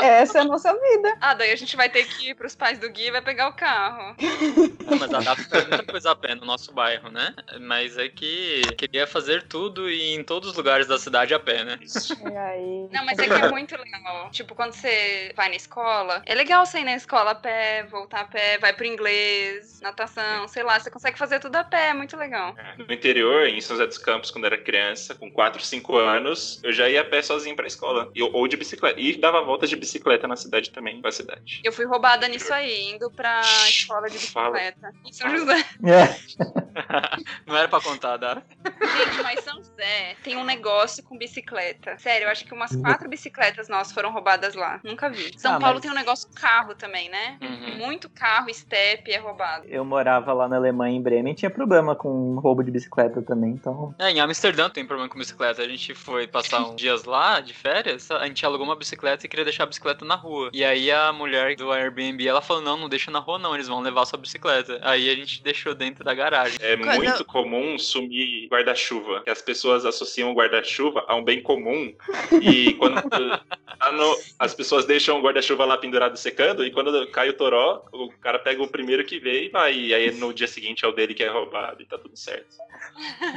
[0.00, 1.16] é, essa é a nossa vida.
[1.20, 3.48] Ah, daí a gente vai ter que ir pros pais do Gui e vai pegar
[3.48, 4.16] o carro.
[4.84, 7.34] Não, mas a DAF faz muita coisa a pé no nosso bairro, né?
[7.60, 11.64] Mas é que queria fazer tudo e em todos os lugares da cidade a pé,
[11.64, 11.78] né?
[11.80, 12.14] Isso.
[12.14, 12.88] E aí.
[12.92, 14.30] Não, mas é que é muito legal.
[14.30, 18.20] Tipo, quando você vai na escola, é legal você ir na escola a pé, voltar
[18.20, 21.94] a pé, vai pro inglês, natação, sei lá, você consegue fazer tudo a pé, é
[21.94, 22.54] muito legal.
[22.58, 25.96] É, No interior, em São José dos Campos, quando eu era criança, com 4, 5
[25.96, 28.10] anos, eu já ia a pé sozinho pra escola.
[28.14, 29.00] E- ou de bicicleta.
[29.00, 31.60] E dava voltas de bicicleta na cidade também, com a cidade.
[31.64, 34.52] Eu fui roubada nisso aí, indo pra escola de Fala.
[34.58, 34.92] bicicleta.
[35.04, 35.54] Em São José.
[35.84, 36.34] É.
[37.46, 38.34] Não era pra contar, Dá?
[38.64, 41.96] Gente, mas São José tem um negócio com bicicleta.
[41.98, 44.80] Sério, eu acho que umas quatro bicicletas nossas foram roubadas lá.
[44.84, 45.32] Nunca vi.
[45.38, 47.38] São Ah, Paulo mas- tem um negócio com carro também, né?
[47.42, 47.76] Uhum.
[47.86, 49.66] Muito carro, step é roubado.
[49.68, 51.63] Eu morava lá na Alemanha, em Bremen, tinha problema
[51.96, 53.94] com roubo de bicicleta também, então...
[53.98, 55.62] É, em Amsterdã tem problema com bicicleta.
[55.62, 59.28] A gente foi passar uns dias lá, de férias, a gente alugou uma bicicleta e
[59.28, 60.50] queria deixar a bicicleta na rua.
[60.52, 63.68] E aí a mulher do Airbnb, ela falou, não, não deixa na rua não, eles
[63.68, 64.78] vão levar sua bicicleta.
[64.82, 66.58] Aí a gente deixou dentro da garagem.
[66.60, 69.22] É Quando- muito comum sumir guarda-chuva.
[69.22, 71.92] Que as pessoas associam o guarda-chuva a um bem comum.
[72.40, 77.28] E quando tá no- as pessoas deixam o guarda-chuva lá pendurado secando, e quando cai
[77.30, 79.74] o toró, o cara pega o primeiro que vê e vai.
[79.74, 82.56] E aí no dia seguinte é o dele que é roubado e tá tudo certo.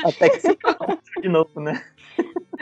[0.05, 0.57] Até que se
[1.21, 1.83] de novo, né?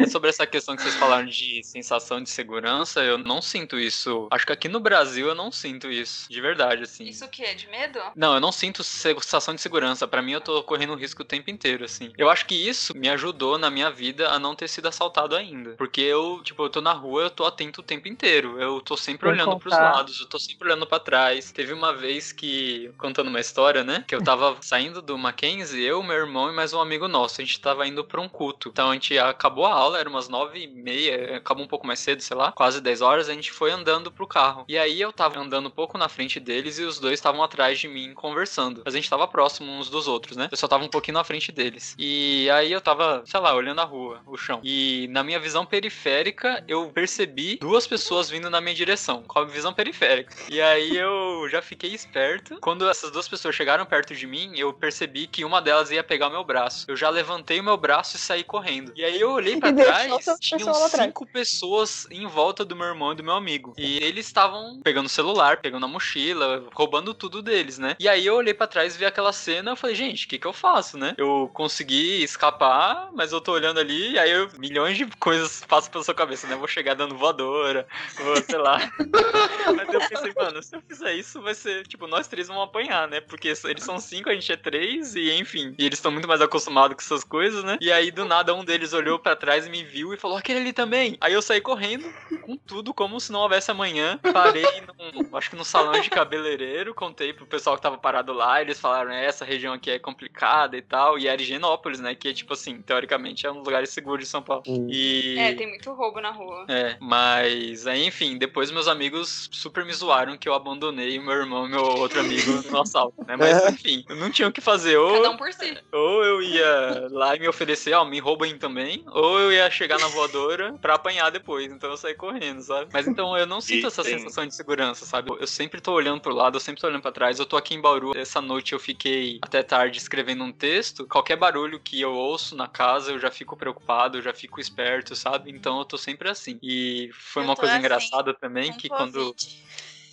[0.10, 4.28] Sobre essa questão que vocês falaram de sensação de segurança, eu não sinto isso.
[4.32, 6.30] Acho que aqui no Brasil eu não sinto isso.
[6.30, 7.06] De verdade, assim.
[7.06, 7.54] Isso o quê?
[7.54, 8.00] De medo?
[8.16, 10.08] Não, eu não sinto sensação de segurança.
[10.08, 12.12] Pra mim, eu tô correndo um risco o tempo inteiro, assim.
[12.18, 15.72] Eu acho que isso me ajudou na minha vida a não ter sido assaltado ainda.
[15.72, 18.60] Porque eu, tipo, eu tô na rua, eu tô atento o tempo inteiro.
[18.60, 19.94] Eu tô sempre Sem olhando pros contar.
[19.94, 21.52] lados, eu tô sempre olhando pra trás.
[21.52, 24.04] Teve uma vez que, contando uma história, né?
[24.08, 27.42] Que eu tava saindo do Mackenzie, eu, meu irmão e mais um amigo nosso.
[27.42, 28.70] A gente tava indo pra um culto.
[28.70, 32.00] Então a gente acabou a aula, era umas nove e meia, acabou um pouco mais
[32.00, 34.64] cedo, sei lá, quase 10 horas, a gente foi andando pro carro.
[34.68, 37.78] E aí eu tava andando um pouco na frente deles e os dois estavam atrás
[37.78, 38.82] de mim conversando.
[38.86, 40.48] Mas a gente tava próximo uns dos outros, né?
[40.50, 41.96] Eu só tava um pouquinho na frente deles.
[42.00, 44.62] E aí eu tava, sei lá, olhando a rua, o chão.
[44.64, 49.46] E na minha visão periférica, eu percebi duas pessoas vindo na minha direção, com a
[49.46, 50.34] visão periférica.
[50.50, 52.58] E aí eu já fiquei esperto.
[52.62, 56.30] Quando essas duas pessoas chegaram perto de mim, eu percebi que uma delas ia pegar
[56.30, 56.86] meu braço.
[56.88, 58.94] Eu já levantei o meu braço e saí correndo.
[58.96, 60.92] E aí eu olhei pra Deixou trás, outra tinham atrás.
[60.92, 63.74] cinco pessoas em volta do meu irmão e do meu amigo.
[63.78, 67.96] E eles estavam pegando o celular, pegando a mochila, roubando tudo deles, né?
[68.00, 70.48] E aí eu olhei pra trás, vi aquela cena, eu falei, gente, o que que
[70.48, 71.14] eu faço, né?
[71.18, 75.92] Eu consegui escapar, mas eu tô olhando ali, e aí eu- milhões de coisas passam
[75.92, 76.56] pela sua cabeça, né?
[76.56, 78.78] Vou chegar dando voadora, vou, sei lá.
[79.76, 83.08] mas eu pensei, mano, se eu fizer isso, vai ser, tipo, nós três vamos apanhar,
[83.08, 83.22] né?
[83.22, 85.76] Porque eles são cinco, a gente é três, e enfim.
[85.78, 87.78] E eles estão muito mais acostumados com essas coisas, né?
[87.82, 90.60] E aí, do nada, um deles olhou pra trás e me viu e falou, aquele
[90.60, 91.18] ali também.
[91.20, 94.20] Aí eu saí correndo, com tudo, como se não houvesse amanhã.
[94.34, 98.62] Parei num, acho que no salão de cabeleireiro, contei pro pessoal que tava parado lá,
[98.62, 102.34] eles falaram, é, essa região aqui é complicada e tal, e era Higienópolis, né, que,
[102.34, 104.64] tipo assim, teoricamente é um dos lugares seguros de São Paulo.
[104.68, 104.88] Hum.
[104.90, 105.38] E...
[105.38, 106.66] É, tem muito roubo na rua.
[106.68, 111.66] É, mas aí, enfim, depois meus amigos super me zoaram que eu abandonei meu irmão
[111.66, 113.36] e meu outro amigo no assalto, né?
[113.36, 114.98] Mas enfim, eu não tinha o que fazer.
[114.98, 115.78] Ou, Cada um por si.
[115.92, 120.00] ou eu ia lá e me oferecer, ó, me roubem também, ou eu ia chegar
[120.00, 121.72] na voadora pra apanhar depois.
[121.72, 122.90] Então eu saí correndo, sabe?
[122.94, 125.32] Mas então eu não sinto E essa tem- sensação de segurança, sabe?
[125.40, 127.40] Eu sempre tô olhando pro lado, eu sempre tô olhando pra trás.
[127.40, 131.06] Eu tô aqui em Bauru, essa noite eu fiquei até tarde escrevendo um texto.
[131.08, 135.16] Qualquer barulho que eu ouço na casa, eu já fico preocupado, eu já fico esperto,
[135.16, 135.52] sabe?
[135.52, 136.58] Então eu tô sempre assim.
[136.62, 139.12] E foi Eu uma coisa assim, engraçada também que Covid.
[139.12, 139.36] quando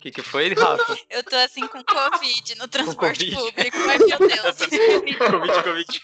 [0.03, 0.99] que, que foi, Rafa?
[1.09, 3.37] Eu tô assim com Covid no transporte Covid.
[3.37, 3.77] público.
[3.89, 5.17] Ai, meu Deus.
[5.17, 6.03] Covid, Covid.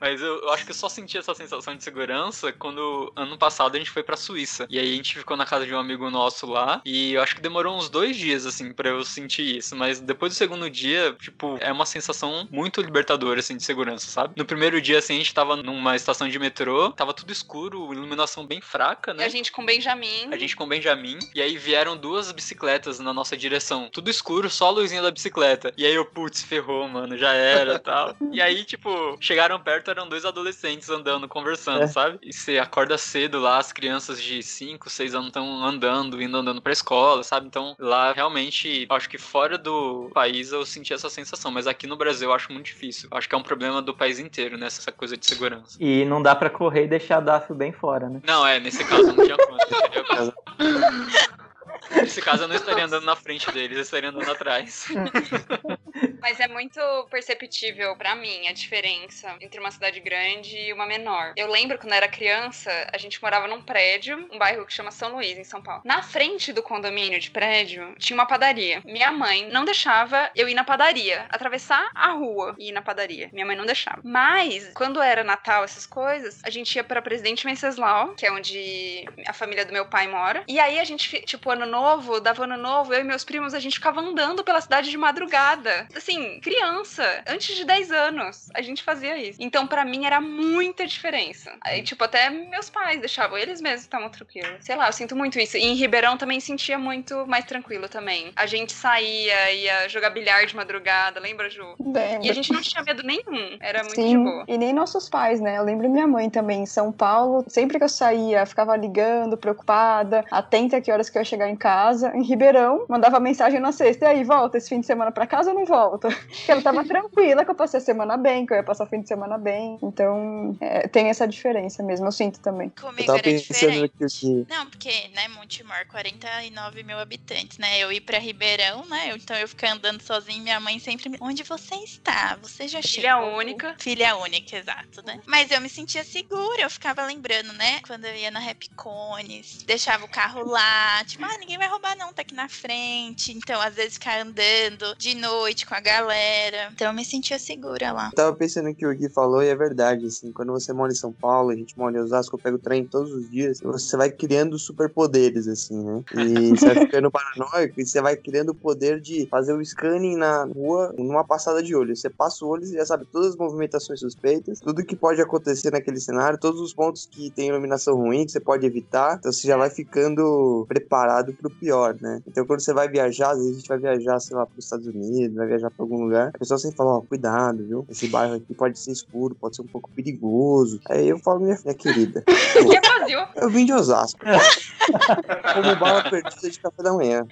[0.00, 3.74] Mas eu, eu acho que eu só senti essa sensação de segurança quando ano passado
[3.74, 4.66] a gente foi pra Suíça.
[4.70, 6.80] E aí a gente ficou na casa de um amigo nosso lá.
[6.84, 9.76] E eu acho que demorou uns dois dias, assim, pra eu sentir isso.
[9.76, 14.34] Mas depois do segundo dia, tipo, é uma sensação muito libertadora, assim, de segurança, sabe?
[14.36, 18.46] No primeiro dia, assim, a gente tava numa estação de metrô, tava tudo escuro, iluminação
[18.46, 19.24] bem fraca, E né?
[19.24, 20.28] a gente com Benjamin.
[20.32, 23.88] A gente com Benjamin, e aí vieram duas bicicletas na nossa direção.
[23.92, 25.72] Tudo escuro, só a luzinha da bicicleta.
[25.76, 28.14] E aí eu, putz, ferrou, mano, já era tal.
[28.32, 31.86] E aí, tipo, chegaram perto, eram dois adolescentes andando, conversando, É.
[31.86, 32.18] sabe?
[32.22, 36.62] E você acorda cedo lá, as crianças de 5, 6 anos estão andando, indo andando
[36.62, 37.46] pra escola, sabe?
[37.46, 41.96] Então lá realmente, acho que fora do país eu senti essa sensação, mas aqui no
[41.96, 43.08] Brasil eu acho muito difícil.
[43.10, 44.66] Acho que é um problema do país inteiro, né?
[44.66, 45.76] Essa coisa de segurança.
[45.80, 48.20] E não dá pra correr e deixar a Dafio bem fora, né?
[48.24, 49.58] Não, é, nesse caso não tinha como.
[51.90, 54.86] Nesse caso eu não estaria andando na frente deles, eu estaria andando atrás.
[56.20, 61.32] Mas é muito perceptível pra mim a diferença entre uma cidade grande e uma menor.
[61.36, 64.90] Eu lembro quando eu era criança, a gente morava num prédio, um bairro que chama
[64.90, 65.82] São Luís, em São Paulo.
[65.84, 68.82] Na frente do condomínio de prédio tinha uma padaria.
[68.84, 73.30] Minha mãe não deixava eu ir na padaria, atravessar a rua e ir na padaria.
[73.32, 74.00] Minha mãe não deixava.
[74.04, 79.04] Mas quando era Natal, essas coisas, a gente ia pra Presidente Venceslau, que é onde
[79.26, 80.44] a família do meu pai mora.
[80.48, 83.60] E aí a gente, tipo, ano novo, dava ano novo, eu e meus primos, a
[83.60, 85.86] gente ficava andando pela cidade de madrugada.
[85.94, 86.07] Assim,
[86.40, 89.38] criança, antes de 10 anos, a gente fazia isso.
[89.40, 91.52] Então, pra mim, era muita diferença.
[91.62, 94.56] Aí, tipo, até meus pais deixavam, eles mesmos estavam tranquilos.
[94.60, 95.56] Sei lá, eu sinto muito isso.
[95.56, 98.32] E em Ribeirão também sentia muito mais tranquilo também.
[98.36, 101.74] A gente saía, ia jogar bilhar de madrugada, lembra, Ju?
[101.78, 102.26] Lembro.
[102.26, 103.56] E a gente não tinha medo nenhum.
[103.60, 104.44] Era muito de Sim, boa.
[104.46, 105.58] e nem nossos pais, né?
[105.58, 107.44] Eu lembro minha mãe também, em São Paulo.
[107.48, 111.48] Sempre que eu saía, ficava ligando, preocupada, atenta a que horas que eu ia chegar
[111.48, 112.12] em casa.
[112.14, 114.06] Em Ribeirão, mandava mensagem na sexta.
[114.06, 115.97] E aí, volta esse fim de semana pra casa ou não volta?
[115.98, 116.16] Porque
[116.50, 119.00] ela tava tranquila que eu passei a semana bem, que eu ia passar o fim
[119.00, 119.78] de semana bem.
[119.82, 122.72] Então, é, tem essa diferença mesmo, eu sinto também.
[122.76, 123.92] Eu Comigo tava era diferente.
[123.98, 127.78] que, que Não, porque, né, Montemor, 49 mil habitantes, né?
[127.78, 129.12] Eu ir pra Ribeirão, né?
[129.14, 131.18] Então eu ficar andando sozinha, minha mãe sempre me.
[131.20, 132.38] Onde você está?
[132.42, 133.36] Você já Filha chegou?
[133.36, 133.74] única.
[133.78, 135.20] Filha única, exato, né?
[135.26, 137.80] Mas eu me sentia segura, eu ficava lembrando, né?
[137.86, 142.12] Quando eu ia na Rapcones, deixava o carro lá, tipo, ah, ninguém vai roubar não,
[142.12, 143.32] tá aqui na frente.
[143.32, 146.68] Então, às vezes, ficar andando de noite com a galera.
[146.72, 148.08] Então, eu me sentia segura lá.
[148.12, 150.96] eu tava pensando que o Gui falou e é verdade, assim, quando você mora em
[150.96, 153.96] São Paulo, a gente mora em Osasco, eu pego o trem todos os dias, você
[153.96, 156.04] vai criando superpoderes, assim, né?
[156.14, 160.16] E você vai ficando paranoico e você vai criando o poder de fazer o scanning
[160.16, 161.96] na rua numa passada de olho.
[161.96, 165.70] Você passa o olho e já sabe todas as movimentações suspeitas, tudo que pode acontecer
[165.72, 169.46] naquele cenário, todos os pontos que tem iluminação ruim, que você pode evitar, então você
[169.46, 172.20] já vai ficando preparado pro pior, né?
[172.26, 174.86] Então quando você vai viajar, às vezes a gente vai viajar, sei lá, pros Estados
[174.86, 177.86] Unidos, vai viajar algum lugar, a pessoa sempre fala, ó, cuidado, viu?
[177.88, 180.80] Esse bairro aqui pode ser escuro, pode ser um pouco perigoso.
[180.90, 183.20] Aí eu falo, minha, minha querida, Que é Brasil.
[183.36, 184.18] eu vim de Osasco.
[185.54, 187.26] Como bala perdida de café da manhã.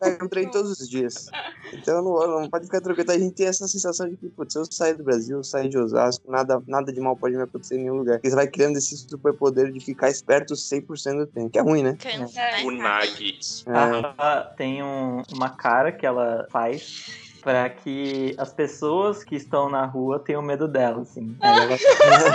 [0.00, 1.28] Pega um trem todos os dias.
[1.72, 3.10] Então não, não pode ficar tranquilo.
[3.10, 5.78] A gente tem essa sensação de que, putz, se eu sair do Brasil, sair de
[5.78, 8.16] Osasco, nada, nada de mal pode me acontecer em nenhum lugar.
[8.18, 11.50] Porque você vai criando esse superpoder de ficar esperto 100% do tempo.
[11.50, 11.96] Que é ruim, né?
[11.98, 12.64] Cansa, É.
[12.64, 13.38] O Nag.
[13.66, 19.34] É, A Rafa tem um- uma cara que ela faz pra que as pessoas que
[19.34, 21.34] estão na rua tenham medo dela, assim.
[21.40, 21.78] Ela-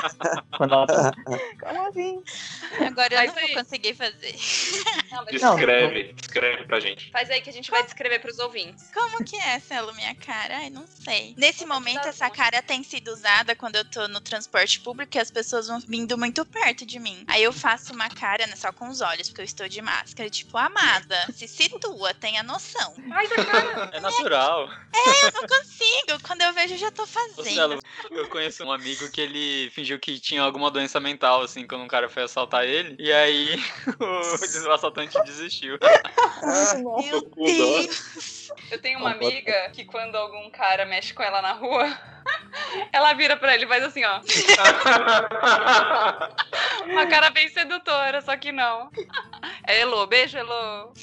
[0.58, 0.88] quando ela
[1.60, 2.24] Como assim?
[2.80, 4.36] Agora eu Mas não vou conseguir fazer.
[5.12, 5.56] Não, mas Não.
[5.56, 7.12] Descreve, descreve pra gente.
[7.12, 8.90] Faz aí que a gente vai descrever pros ouvintes.
[8.92, 10.58] Como que é, Celo, minha cara?
[10.58, 11.36] Ai, não sei.
[11.38, 15.30] Nesse momento, essa cara tem sido usada quando eu tô no transporte público e as
[15.30, 17.24] pessoas vão vindo muito perto de mim.
[17.28, 20.28] Aí eu faço uma cara né, só com os olhos, porque eu estou de máscara.
[20.28, 22.96] Tipo, amada, se situa, tenha noção.
[23.10, 23.90] Faz a cara.
[23.94, 24.70] É natural.
[25.06, 26.24] Eu não consigo.
[26.24, 27.44] Quando eu vejo, eu já tô fazendo.
[27.44, 27.80] Celo,
[28.12, 31.88] eu conheço um amigo que ele fingiu que tinha alguma doença mental, assim, quando um
[31.88, 32.96] cara foi assaltar ele.
[33.00, 33.62] E aí
[34.00, 35.78] o assaltante desistiu.
[36.98, 37.22] Meu.
[37.36, 38.50] Deus.
[38.72, 41.98] Eu tenho uma amiga que quando algum cara mexe com ela na rua,
[42.92, 44.22] ela vira pra ele e faz assim, ó.
[46.86, 48.90] Uma cara bem sedutora, só que não.
[49.66, 50.94] É Elo, beijo, Elo.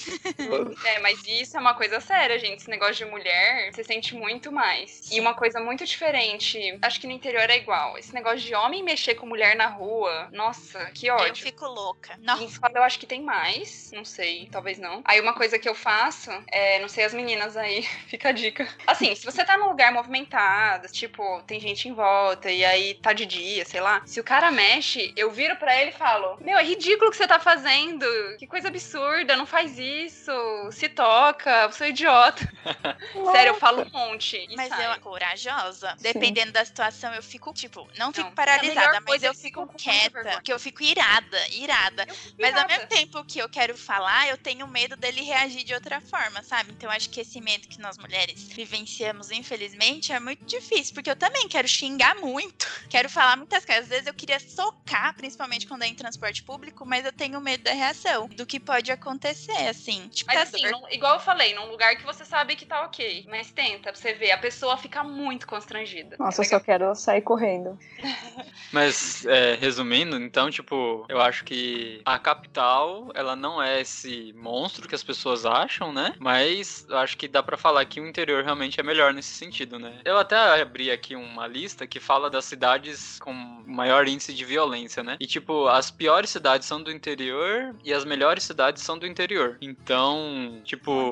[0.84, 2.60] É, mas isso é uma coisa séria, gente.
[2.60, 5.10] Esse negócio de mulher, você sente muito mais.
[5.10, 7.98] E uma coisa muito diferente, acho que no interior é igual.
[7.98, 11.42] Esse negócio de homem mexer com mulher na rua, nossa, que Eu ódio.
[11.42, 12.14] fico louca.
[12.20, 12.44] Em Nossa.
[12.44, 15.02] escola eu acho que tem mais, não sei, talvez não.
[15.04, 18.68] Aí uma coisa que eu faço, é, não sei as meninas aí, fica a dica.
[18.86, 23.12] Assim, se você tá num lugar movimentado, tipo, tem gente em volta e aí tá
[23.12, 24.02] de dia, sei lá.
[24.06, 27.16] Se o cara mexe, eu viro pra ele e falo: Meu, é ridículo o que
[27.16, 28.06] você tá fazendo.
[28.38, 30.30] Que coisa coisa absurda, não faz isso,
[30.70, 32.46] se toca, eu sou idiota.
[33.32, 34.36] Sério, eu falo um monte.
[34.48, 34.86] e Mas sai.
[34.96, 35.96] eu corajosa.
[36.00, 39.66] Dependendo da situação, eu fico, tipo, não fico Não, paralisada, melhor mas eu é fico
[39.76, 42.06] quieta, porque eu fico irada, irada.
[42.06, 42.68] Eu fico Mas ao irada.
[42.68, 46.72] mesmo tempo que eu quero falar, eu tenho medo dele reagir de outra forma, sabe?
[46.72, 51.10] Então eu acho que esse medo que nós mulheres vivenciamos, infelizmente, é muito difícil, porque
[51.10, 53.84] eu também quero xingar muito, quero falar muitas coisas.
[53.84, 57.62] Às vezes eu queria socar, principalmente quando é em transporte público, mas eu tenho medo
[57.64, 60.08] da reação, do que pode acontecer, assim.
[60.08, 63.26] Tipo, Mas assim, num- igual eu falei, num lugar que você sabe que tá ok.
[63.28, 66.16] Mas tenta pra você ver, a pessoa fica muito constrangida.
[66.18, 67.78] Nossa, É eu só quero sair correndo.
[68.72, 74.88] Mas, é, resumindo, então, tipo, eu acho que a capital, ela não é esse monstro
[74.88, 76.14] que as pessoas acham, né?
[76.18, 79.78] Mas eu acho que dá pra falar que o interior realmente é melhor nesse sentido,
[79.78, 79.98] né?
[80.04, 83.32] Eu até abri aqui uma lista que fala das cidades com
[83.66, 85.16] maior índice de violência, né?
[85.20, 89.58] E, tipo, as piores cidades são do interior e as melhores cidades são do interior.
[89.60, 91.10] Então, tipo.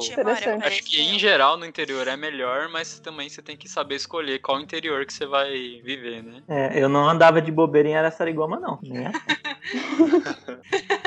[0.62, 2.37] Acho que em geral no interior é melhor,
[2.70, 5.50] mas também você tem que saber escolher qual interior que você vai
[5.84, 6.42] viver, né?
[6.48, 8.78] É, eu não andava de bobeira em Araçariguama, não.
[8.82, 9.06] Nem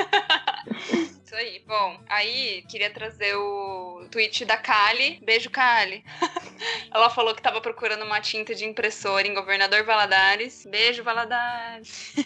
[1.32, 1.62] Isso aí.
[1.66, 5.18] Bom, aí queria trazer o tweet da Kali.
[5.22, 6.04] Beijo, Kali.
[6.92, 10.66] Ela falou que tava procurando uma tinta de impressora em Governador Valadares.
[10.66, 12.12] Beijo, Valadares.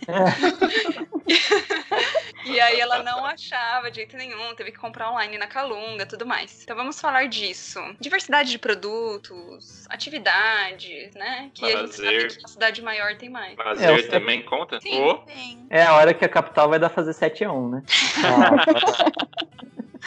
[2.45, 6.25] E aí ela não achava de jeito nenhum, teve que comprar online na Calunga, tudo
[6.25, 6.63] mais.
[6.63, 7.81] Então vamos falar disso.
[8.01, 11.51] Diversidade de produtos, atividades, né?
[11.53, 13.57] Que a gente sabe que na cidade maior tem mais.
[13.59, 14.81] Lazer É, eu- também conta?
[14.81, 15.03] Sim.
[15.03, 15.67] Ô, Tem.
[15.69, 17.83] É a hora que a capital vai dar fazer 7 a 1, né?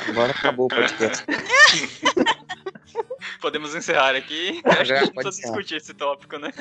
[0.08, 1.26] Agora acabou o podcast.
[3.42, 4.62] Podemos encerrar aqui.
[4.66, 6.52] Acho que a gente pode precisa discutir esse tópico, né?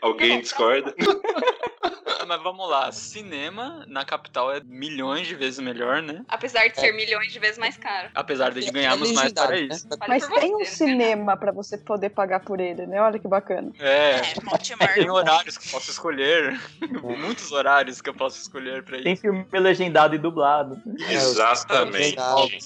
[0.00, 0.94] alguém discorda?
[2.26, 6.24] Mas vamos lá, cinema na capital é milhões de vezes melhor, né?
[6.28, 8.10] Apesar de ser milhões de vezes mais caro.
[8.14, 9.88] Apesar de É ganharmos mais para legendário, isso.
[9.88, 9.96] né?
[10.08, 10.92] Mas tem um você, né?
[10.92, 13.00] cinema pra você poder pagar por ele, né?
[13.00, 13.72] Olha que bacana.
[13.78, 16.60] É, É, tem horários que eu posso escolher.
[17.02, 19.22] Muitos horários que eu posso escolher pra Tem isso.
[19.22, 20.80] filme legendado e dublado.
[21.08, 22.16] Exatamente.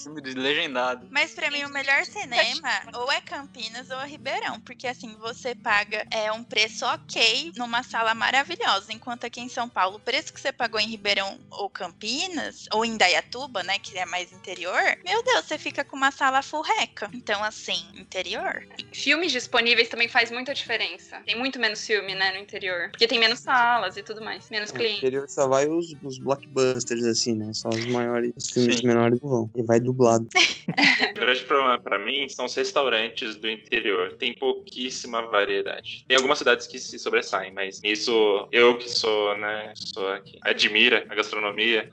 [0.01, 1.07] Filme de legendado.
[1.11, 5.55] Mas pra mim o melhor cinema ou é Campinas ou é Ribeirão, porque assim você
[5.55, 10.33] paga é um preço ok numa sala maravilhosa, enquanto aqui em São Paulo o preço
[10.33, 14.79] que você pagou em Ribeirão ou Campinas ou em Dayatuba, né, que é mais interior,
[15.05, 17.09] meu Deus, você fica com uma sala furreca.
[17.13, 18.65] Então assim, interior.
[18.93, 21.21] Filmes disponíveis também faz muita diferença.
[21.25, 22.89] Tem muito menos filme, né, no interior.
[22.91, 24.49] Porque tem menos salas e tudo mais.
[24.49, 24.97] Menos É, No clientes.
[24.99, 27.51] interior só vai os, os blockbusters, assim, né?
[27.53, 28.87] Só os maiores, os filmes Sim.
[28.87, 29.51] menores não vão.
[29.55, 30.27] E vai dublado.
[30.27, 30.67] O
[31.13, 34.13] grande problema pra mim são os restaurantes do interior.
[34.17, 36.05] Tem pouquíssima variedade.
[36.07, 41.05] Tem algumas cidades que se sobressaem, mas isso eu que sou, né, sou que admira
[41.09, 41.89] a gastronomia,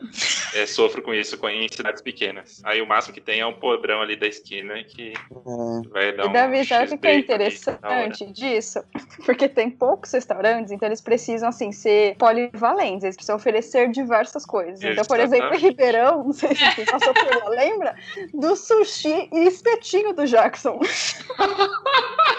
[0.55, 2.61] é, sofro com isso com- em cidades pequenas.
[2.65, 6.25] Aí o máximo que tem é um podrão ali da esquina que É, vai dar
[6.25, 8.83] E um Davi, sabe o que é interessante disso?
[9.25, 14.83] Porque tem poucos restaurantes, então eles precisam, assim, ser polivalentes, eles precisam oferecer diversas coisas.
[14.83, 15.59] Então, por exemplo, em.
[15.59, 17.95] Ribeirão, não sei se você passou por lá, lembra?
[18.33, 20.79] Do sushi e espetinho do Jackson.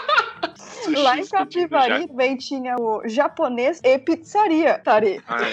[0.96, 5.22] Sushi, Lá em Capivari também tinha o japonês e pizzaria, Tari.
[5.28, 5.52] Ai,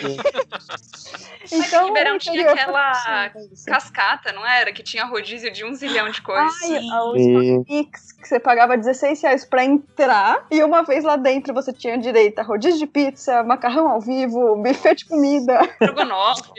[1.52, 3.66] Então, Ribeirão tinha aquela precisa disso.
[3.66, 4.72] Cascata, não era?
[4.72, 6.62] Que tinha rodízio de um zilhão de coisas.
[6.64, 6.80] Ai,
[7.12, 11.54] os E- Pix, que você pagava 16 reais pra entrar, e uma vez lá dentro
[11.54, 15.60] você tinha direito a rodízio de pizza, macarrão ao vivo, buffet de comida.
[15.80, 16.52] Estrogonofe.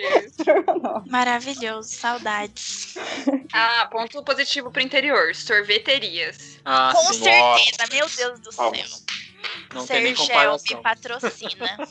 [1.10, 2.94] Maravilhoso, saudades.
[3.52, 5.34] ah, ponto positivo pro interior.
[5.34, 6.60] Sorveterias.
[6.64, 7.24] Ah, Com sim.
[7.24, 8.72] certeza, meu Deus do céu.
[9.74, 10.76] Não tem nem Sergel comparação.
[10.76, 11.88] me patrocina.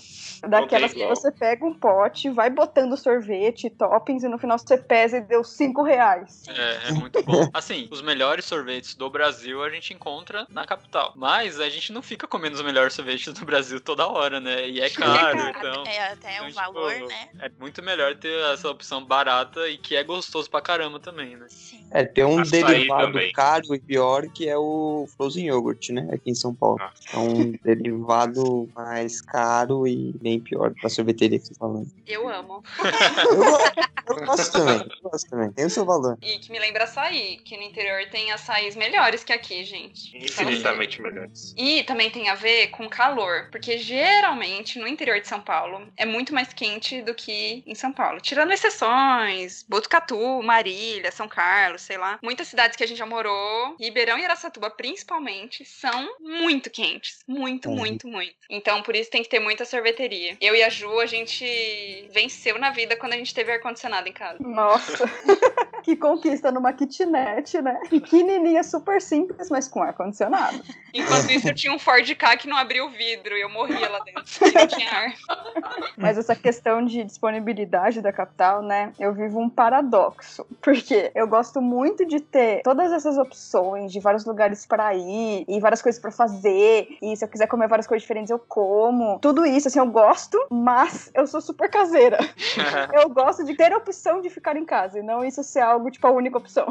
[0.47, 5.17] Daquelas que você pega um pote, vai botando sorvete, toppings, e no final você pesa
[5.17, 6.43] e deu 5 reais.
[6.47, 7.49] É, é muito bom.
[7.53, 11.13] Assim, os melhores sorvetes do Brasil a gente encontra na capital.
[11.15, 14.67] Mas a gente não fica comendo os melhores sorvetes do Brasil toda hora, né?
[14.67, 15.83] E é caro, então.
[15.85, 17.29] É até então, um tipo, valor, né?
[17.39, 21.45] É muito melhor ter essa opção barata e que é gostoso pra caramba também, né?
[21.49, 21.85] Sim.
[21.91, 23.31] É, tem um Açaí derivado também.
[23.31, 26.09] caro e pior que é o Frozen Yogurt, né?
[26.11, 26.79] Aqui em São Paulo.
[26.81, 26.91] Ah.
[27.13, 31.88] É um derivado mais caro e bem pior pra sorveteria que você tá falando.
[32.07, 32.63] Eu amo.
[34.05, 35.51] Eu, eu gosto também, eu gosto também.
[35.53, 36.17] Tem o seu valor.
[36.21, 40.15] E que me lembra açaí, que no interior tem açaís melhores que aqui, gente.
[40.17, 41.53] Infinitamente melhores.
[41.57, 46.05] E também tem a ver com calor, porque geralmente no interior de São Paulo é
[46.05, 48.19] muito mais quente do que em São Paulo.
[48.19, 52.19] Tirando exceções, Botucatu, Marília, São Carlos, sei lá.
[52.21, 57.19] Muitas cidades que a gente já morou, Ribeirão e Aracatuba principalmente, são muito quentes.
[57.27, 57.75] Muito, Uhum.
[57.77, 58.34] muito, muito.
[58.49, 60.22] Então por isso tem que ter muita sorveteria.
[60.39, 64.13] Eu e a Ju, a gente venceu na vida quando a gente teve ar-condicionado em
[64.13, 64.38] casa.
[64.39, 65.05] Nossa,
[65.84, 67.80] que conquista numa kitnet, né?
[67.89, 70.61] Pequenininha, super simples, mas com ar-condicionado.
[70.93, 73.89] Enquanto isso, eu tinha um Ford K que não abria o vidro e eu morria
[73.89, 74.24] lá dentro.
[74.53, 75.13] Não tinha ar.
[75.97, 78.93] Mas essa questão de disponibilidade da capital, né?
[78.99, 80.45] Eu vivo um paradoxo.
[80.61, 85.59] Porque eu gosto muito de ter todas essas opções de vários lugares para ir e
[85.59, 86.88] várias coisas para fazer.
[87.01, 89.19] E se eu quiser comer várias coisas diferentes, eu como.
[89.19, 92.20] Tudo isso, assim, eu gosto, mas eu sou super caseira.
[92.93, 95.89] eu gosto de ter a opção de ficar em casa e não isso ser algo,
[95.89, 96.68] tipo, a única opção.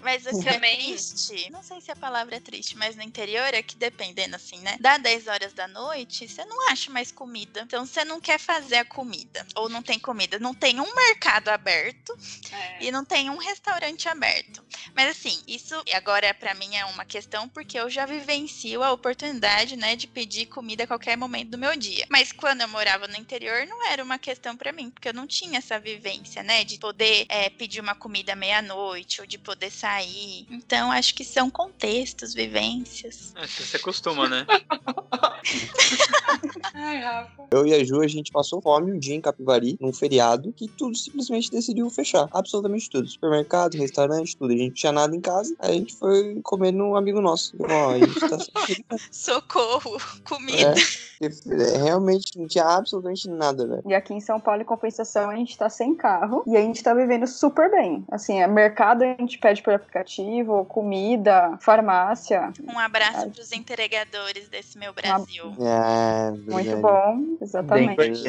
[0.00, 1.50] Mas assim, é triste.
[1.50, 4.76] Não sei se a palavra é triste, mas no interior é que dependendo, assim, né?
[4.80, 7.62] Dá 10 horas da noite, você não acha mais comida.
[7.62, 9.44] Então você não quer fazer a comida.
[9.56, 10.38] Ou não tem comida.
[10.38, 12.16] Não tem um mercado aberto
[12.52, 12.84] É.
[12.84, 14.62] e não tem um restaurante aberto.
[14.94, 19.76] Mas assim, isso agora pra mim é uma questão porque eu já vivencio a oportunidade,
[19.76, 22.06] né, de pedir comida a qualquer momento do meu dia.
[22.08, 25.28] Mas quando eu morava no interior, não era uma questão pra mim, porque eu não
[25.28, 30.44] tinha essa vivência, né, de poder é, pedir uma comida meia-noite ou de poder sair.
[30.50, 33.32] Então acho que são contextos, vivências.
[33.36, 34.44] É, você se acostuma, né?
[36.74, 37.44] Ai, Rafa.
[37.52, 40.66] Eu e a Ju, a gente passou fome um dia em Capivari, num feriado, que
[40.66, 42.28] tudo simplesmente decidiu fechar.
[42.32, 43.08] Absolutamente tudo.
[43.08, 44.52] Supermercado, restaurante, tudo.
[44.52, 47.54] A gente não tinha nada em casa, aí a gente foi comer num amigo nosso.
[47.60, 48.38] Ó, a gente tá
[49.12, 50.74] Socorro, comida.
[51.20, 53.82] É, realmente não tinha absolutamente nada, velho.
[53.86, 56.82] E aqui em São Paulo, em compensação, a gente tá sem carro e a gente
[56.82, 58.04] tá vivendo super bem.
[58.10, 62.52] Assim, é mercado a gente pede por aplicativo, comida, farmácia.
[62.62, 65.52] Um abraço pros entregadores desse meu Brasil.
[65.60, 68.24] É, Muito bom, exatamente.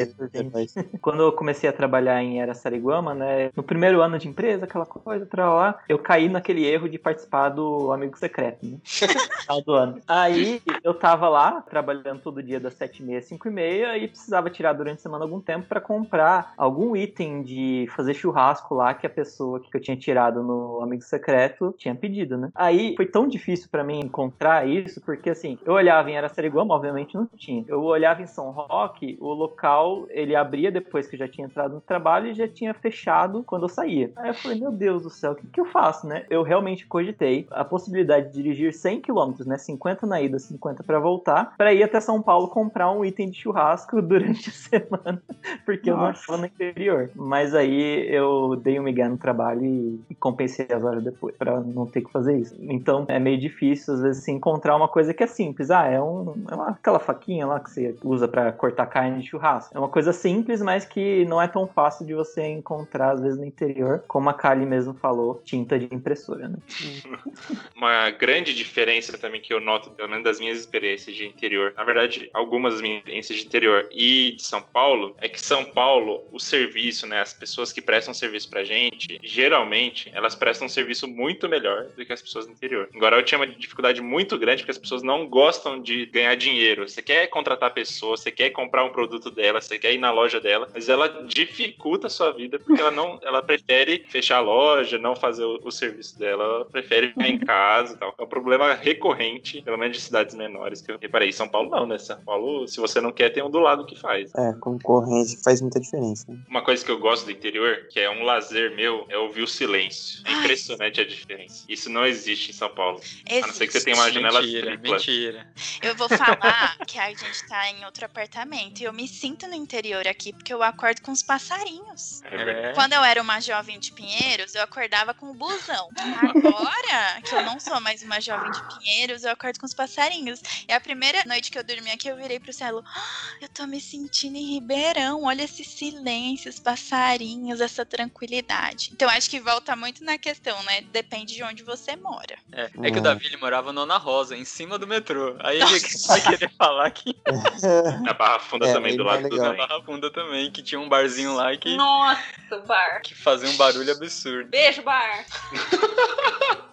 [1.00, 5.26] Quando eu comecei a trabalhar em Araçariguama, né, no primeiro ano de empresa, aquela coisa,
[5.26, 8.78] pra lá, eu caí naquele erro de participar do Amigo Secreto, né?
[9.02, 10.00] no final do ano.
[10.06, 14.98] Aí eu tava lá, trabalhando todo dia das 7h30 às 5h30 e precisava tirar durante
[14.98, 19.60] a semana algum tempo pra comprar algum item de fazer churrasco lá que a pessoa
[19.60, 22.50] que eu tinha tirado no Amigo Secreto tinha pedido, né?
[22.52, 27.14] Aí foi tão difícil pra mim encontrar isso, porque assim, eu olhava em Araçariguama, obviamente
[27.14, 27.64] não tinha.
[27.68, 31.74] Eu olhava em São Roque, o local ele abria depois que eu já tinha entrado
[31.74, 34.10] no trabalho e já tinha fechado quando eu saía.
[34.16, 36.26] Aí eu falei, meu Deus do céu, o que, que eu faço, né?
[36.28, 39.56] Eu realmente cogitei a possibilidade de dirigir 100 km, né?
[39.56, 43.38] 50 na ida, 50 pra voltar, pra ir até São Paulo comprar um item de
[43.38, 45.22] churrasco durante a semana,
[45.64, 46.20] porque eu não Nossa.
[46.20, 47.10] estava no interior.
[47.14, 51.86] Mas aí eu dei um migué no trabalho e, compensei as horas depois, pra não
[51.86, 52.56] ter que fazer isso.
[52.60, 55.70] Então é meio difícil, às vezes, assim, encontrar uma coisa que é simples.
[55.70, 59.28] Ah, é, um, é uma, aquela faquinha lá que você usa pra cortar carne de
[59.28, 59.76] churrasco.
[59.76, 63.38] É uma coisa simples, mas que não é tão fácil de você encontrar, às vezes,
[63.38, 64.02] no interior.
[64.08, 66.58] Como a Kali mesmo falou, tinta de impressora, né?
[67.76, 71.84] Uma grande diferença também que eu noto, pelo menos das minhas experiências de interior, na
[71.84, 76.24] verdade, algumas das minhas experiências de interior e de São Paulo, é que São Paulo,
[76.32, 81.06] o serviço, né, as pessoas que prestam serviço pra gente, geralmente, elas prestam um serviço
[81.08, 82.88] muito melhor do que as pessoas do interior.
[82.94, 86.88] Agora, eu tinha uma dificuldade muito grande porque as pessoas não gostam de ganhar dinheiro.
[86.88, 90.10] Você quer contratar a pessoa, você quer comprar um produto dela, você quer ir na
[90.10, 94.40] loja dela, mas ela dificulta a sua vida porque ela não, ela prefere fechar a
[94.40, 98.14] loja, não fazer o, o serviço dela, ela prefere ficar em casa e tal.
[98.18, 101.32] É um problema recorrente, pelo menos de cidades menores que eu reparei.
[101.32, 101.98] São Paulo não, né?
[101.98, 104.32] São Paulo, se você não quer, tem um do lado que faz.
[104.34, 106.24] É, concorrência faz muita diferença.
[106.30, 106.38] né?
[106.48, 109.46] Uma coisa que eu gosto do interior, que é um lazer meu, é ouvir o
[109.46, 110.20] silêncio.
[110.24, 110.40] É Ai.
[110.40, 111.64] impressionante a diferença.
[111.68, 113.00] Isso não existe em São Paulo.
[113.30, 113.84] A não ser que você Existe.
[113.84, 114.92] tenha uma janela Mentira, tripla.
[114.96, 115.46] mentira.
[115.82, 119.54] Eu vou falar que a gente tá em outro apartamento e eu me sinto no
[119.54, 122.22] interior aqui porque eu acordo com os passarinhos.
[122.24, 122.66] É verdade.
[122.68, 122.72] É.
[122.74, 125.88] Quando eu era uma jovem de Pinheiros, eu acordava com o busão.
[125.96, 130.40] Agora que eu não sou mais uma jovem de Pinheiros, eu acordo com os passarinhos.
[130.68, 132.82] E a primeira noite que eu dormi aqui, eu virei pro céu.
[132.84, 135.24] "Ah, eu tô me sentindo em Ribeirão.
[135.24, 138.90] Olha esse silêncio, os passarinhos, essa tranquilidade.
[138.92, 140.80] Então acho que volta muito na questão, né?
[140.92, 142.36] Depende de onde você mora.
[142.52, 143.00] É, é que o É.
[143.00, 145.36] Davi ele morava no Ana Rosa, em cima do metrô.
[145.40, 145.66] Aí ele
[146.08, 147.16] vai querer falar que
[148.02, 150.80] Na Barra Funda É, também, do é lado do na Barra Funda também, que tinha
[150.80, 153.00] um barzinho lá que, Nossa, bar.
[153.02, 154.48] que fazia um barulho absurdo.
[154.50, 155.24] Beijo, bar.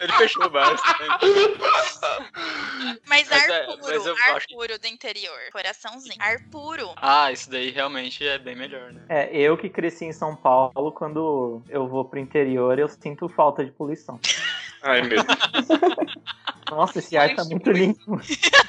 [0.00, 0.74] Ele fechou o bar.
[3.06, 5.38] Mas, Mas ar é, puro, mas eu ar acho puro do interior.
[5.52, 6.05] Coraçãozinho.
[6.18, 6.90] Ar puro.
[6.96, 9.02] Ah, isso daí realmente é bem melhor, né?
[9.08, 13.64] É, eu que cresci em São Paulo, quando eu vou pro interior, eu sinto falta
[13.64, 14.18] de poluição.
[14.82, 15.26] Ai, meu Deus.
[16.70, 18.20] Nossa, esse ar tá muito limpo.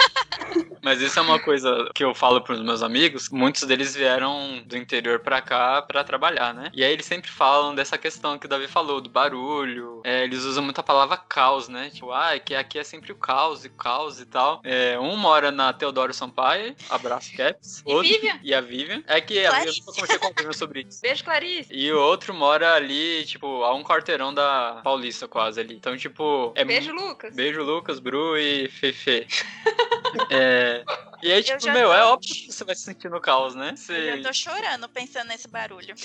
[0.87, 3.29] Mas isso é uma coisa que eu falo pros meus amigos.
[3.29, 6.69] Muitos deles vieram do interior pra cá pra trabalhar, né?
[6.73, 10.01] E aí eles sempre falam dessa questão que o Davi falou, do barulho.
[10.05, 11.89] É, eles usam muito a palavra caos, né?
[11.89, 14.61] Tipo, ah, que aqui é sempre o caos e caos e tal.
[14.63, 17.83] É, um mora na Teodoro Sampaio, abraço Caps.
[17.85, 18.39] E Vivian?
[18.43, 19.03] E a Vivian.
[19.07, 19.79] É que a Vivian Clarice.
[19.79, 21.01] nunca conversei com a Vivian sobre isso.
[21.01, 21.69] Beijo, Clarice.
[21.73, 25.75] E o outro mora ali, tipo, a um quarteirão da Paulista quase ali.
[25.75, 27.35] Então, tipo, é Beijo, Lucas.
[27.35, 29.27] Beijo, Lucas, Bru e Fefe.
[30.31, 30.83] é...
[31.21, 33.71] E aí, tipo, meu, tô- é óbvio que você vai se sentir no caos, né?
[33.71, 34.17] Eu Você...
[34.17, 35.95] já tô chorando pensando nesse barulho.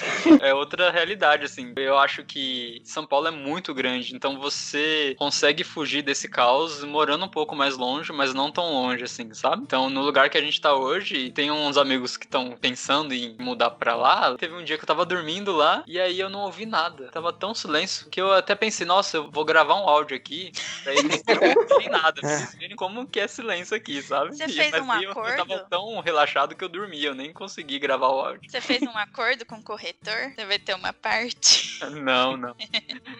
[0.40, 1.72] É outra realidade, assim.
[1.76, 7.24] Eu acho que São Paulo é muito grande, então você consegue fugir desse caos morando
[7.24, 9.62] um pouco mais longe, mas não tão longe, assim, sabe?
[9.62, 13.36] Então, no lugar que a gente tá hoje, tem uns amigos que estão pensando em
[13.38, 14.34] mudar pra lá.
[14.36, 17.08] Teve um dia que eu tava dormindo lá e aí eu não ouvi nada.
[17.10, 20.52] Tava tão silêncio que eu até pensei, nossa, eu vou gravar um áudio aqui
[20.82, 24.34] pra eles não ouvirem nada, pra eles verem como que é silêncio aqui, sabe?
[24.36, 24.90] Você E- fez mas um
[25.20, 25.68] aí eu, tava acordo?
[25.68, 28.50] tão relaxado que eu dormi, eu nem consegui gravar o áudio.
[28.50, 30.32] Você fez um acordo com o corretor?
[30.34, 31.72] Você vai ter uma parte.
[32.02, 32.54] Não, não.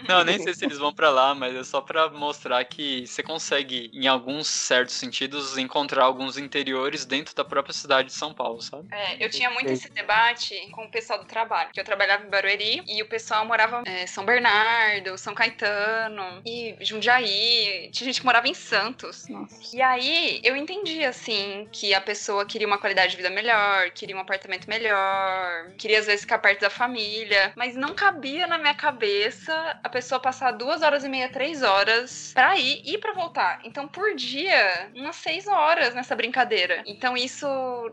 [0.09, 3.23] Não, nem sei se eles vão pra lá, mas é só pra mostrar que você
[3.23, 8.63] consegue, em alguns certos sentidos, encontrar alguns interiores dentro da própria cidade de São Paulo,
[8.63, 8.87] sabe?
[8.93, 12.31] É, eu tinha muito esse debate com o pessoal do trabalho, que eu trabalhava em
[12.31, 18.27] Barueri e o pessoal morava em São Bernardo, São Caetano e Jundiaí, tinha gente que
[18.27, 19.29] morava em Santos.
[19.29, 19.77] Nossa.
[19.77, 24.17] E aí eu entendi assim que a pessoa queria uma qualidade de vida melhor, queria
[24.17, 28.75] um apartamento melhor, queria às vezes ficar perto da família, mas não cabia na minha
[28.75, 33.61] cabeça a pessoa passar duas horas e meia, três horas pra ir e pra voltar.
[33.65, 36.83] Então por dia, umas seis horas nessa brincadeira.
[36.87, 37.47] Então isso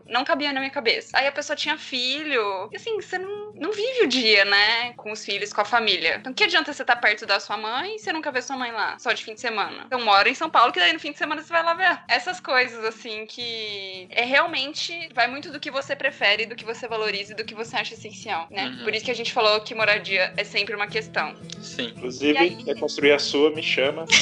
[0.06, 1.10] não cabia na minha cabeça.
[1.14, 5.10] Aí a pessoa tinha filho, e assim, você não, não vive o dia, né, com
[5.10, 6.16] os filhos, com a família.
[6.20, 8.72] Então que adianta você estar perto da sua mãe se você nunca vê sua mãe
[8.72, 9.84] lá, só de fim de semana?
[9.86, 12.00] Então mora em São Paulo, que daí no fim de semana você vai lá ver.
[12.08, 13.69] Essas coisas, assim, que
[14.10, 17.54] é realmente, vai muito do que você prefere, do que você valoriza e do que
[17.54, 18.66] você acha essencial, né?
[18.66, 18.84] Uhum.
[18.84, 21.34] Por isso que a gente falou que moradia é sempre uma questão.
[21.60, 21.92] Sim.
[21.96, 22.56] Inclusive, aí?
[22.56, 24.06] quer construir a sua, me chama.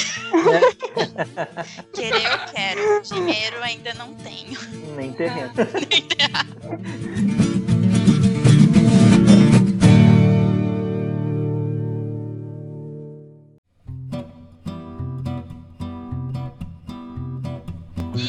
[1.94, 3.03] Querer eu quero.
[3.03, 4.59] Dinheiro ainda não tenho.
[4.96, 5.53] Nem terreno.
[7.44, 7.47] E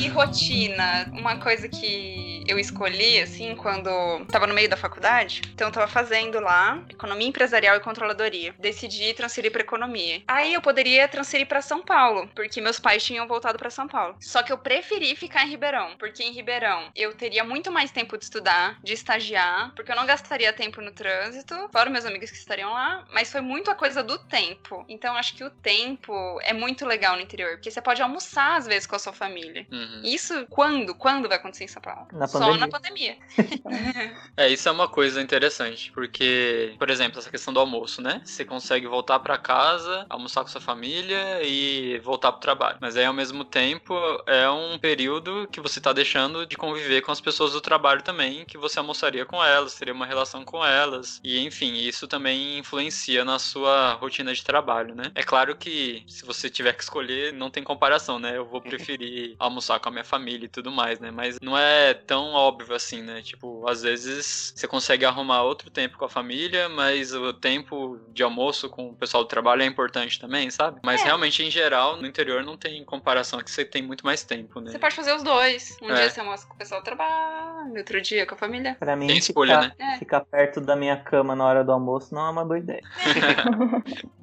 [0.09, 5.71] rotina, uma coisa que eu escolhi, assim, quando tava no meio da faculdade, então eu
[5.71, 8.53] tava fazendo lá economia empresarial e controladoria.
[8.57, 10.21] Decidi transferir pra economia.
[10.27, 14.15] Aí eu poderia transferir pra São Paulo, porque meus pais tinham voltado pra São Paulo.
[14.19, 18.17] Só que eu preferi ficar em Ribeirão, porque em Ribeirão eu teria muito mais tempo
[18.17, 22.37] de estudar, de estagiar, porque eu não gastaria tempo no trânsito, fora meus amigos que
[22.37, 24.83] estariam lá, mas foi muito a coisa do tempo.
[24.89, 28.65] Então acho que o tempo é muito legal no interior, porque você pode almoçar às
[28.65, 29.67] vezes com a sua família.
[29.71, 29.98] Uhum.
[30.03, 30.93] Isso quando?
[30.95, 32.07] Quando vai acontecer em São Paulo?
[32.11, 32.59] Na Só pandemia.
[32.59, 33.17] na pandemia.
[34.35, 38.21] É, isso é uma coisa interessante, porque, por exemplo, essa questão do almoço, né?
[38.23, 42.77] Você consegue voltar pra casa, almoçar com sua família e voltar pro trabalho.
[42.79, 43.93] Mas aí, ao mesmo tempo,
[44.25, 48.45] é um período que você tá deixando de conviver com as pessoas do trabalho também,
[48.45, 51.19] que você almoçaria com elas, teria uma relação com elas.
[51.23, 55.11] E, enfim, isso também influencia na sua rotina de trabalho, né?
[55.15, 58.37] É claro que se você tiver que escolher, não tem comparação, né?
[58.37, 61.11] Eu vou preferir almoçar com a minha família e tudo mais, né?
[61.11, 63.21] Mas não é tão óbvio assim, né?
[63.21, 68.23] Tipo, às vezes você consegue arrumar outro tempo com a família, mas o tempo de
[68.23, 70.79] almoço com o pessoal do trabalho é importante também, sabe?
[70.83, 71.05] Mas É.
[71.05, 74.71] realmente, em geral, no interior não tem comparação, que você tem muito mais tempo, né?
[74.71, 75.77] Você pode fazer os dois.
[75.81, 75.95] Um É.
[75.95, 78.75] dia você almoça com o pessoal do trabalho, outro dia com a família.
[78.79, 79.93] Pra mim, Tem escolha, ficar, né?
[79.95, 79.97] É.
[79.99, 82.83] ficar perto da minha cama na hora do almoço não é uma boa ideia.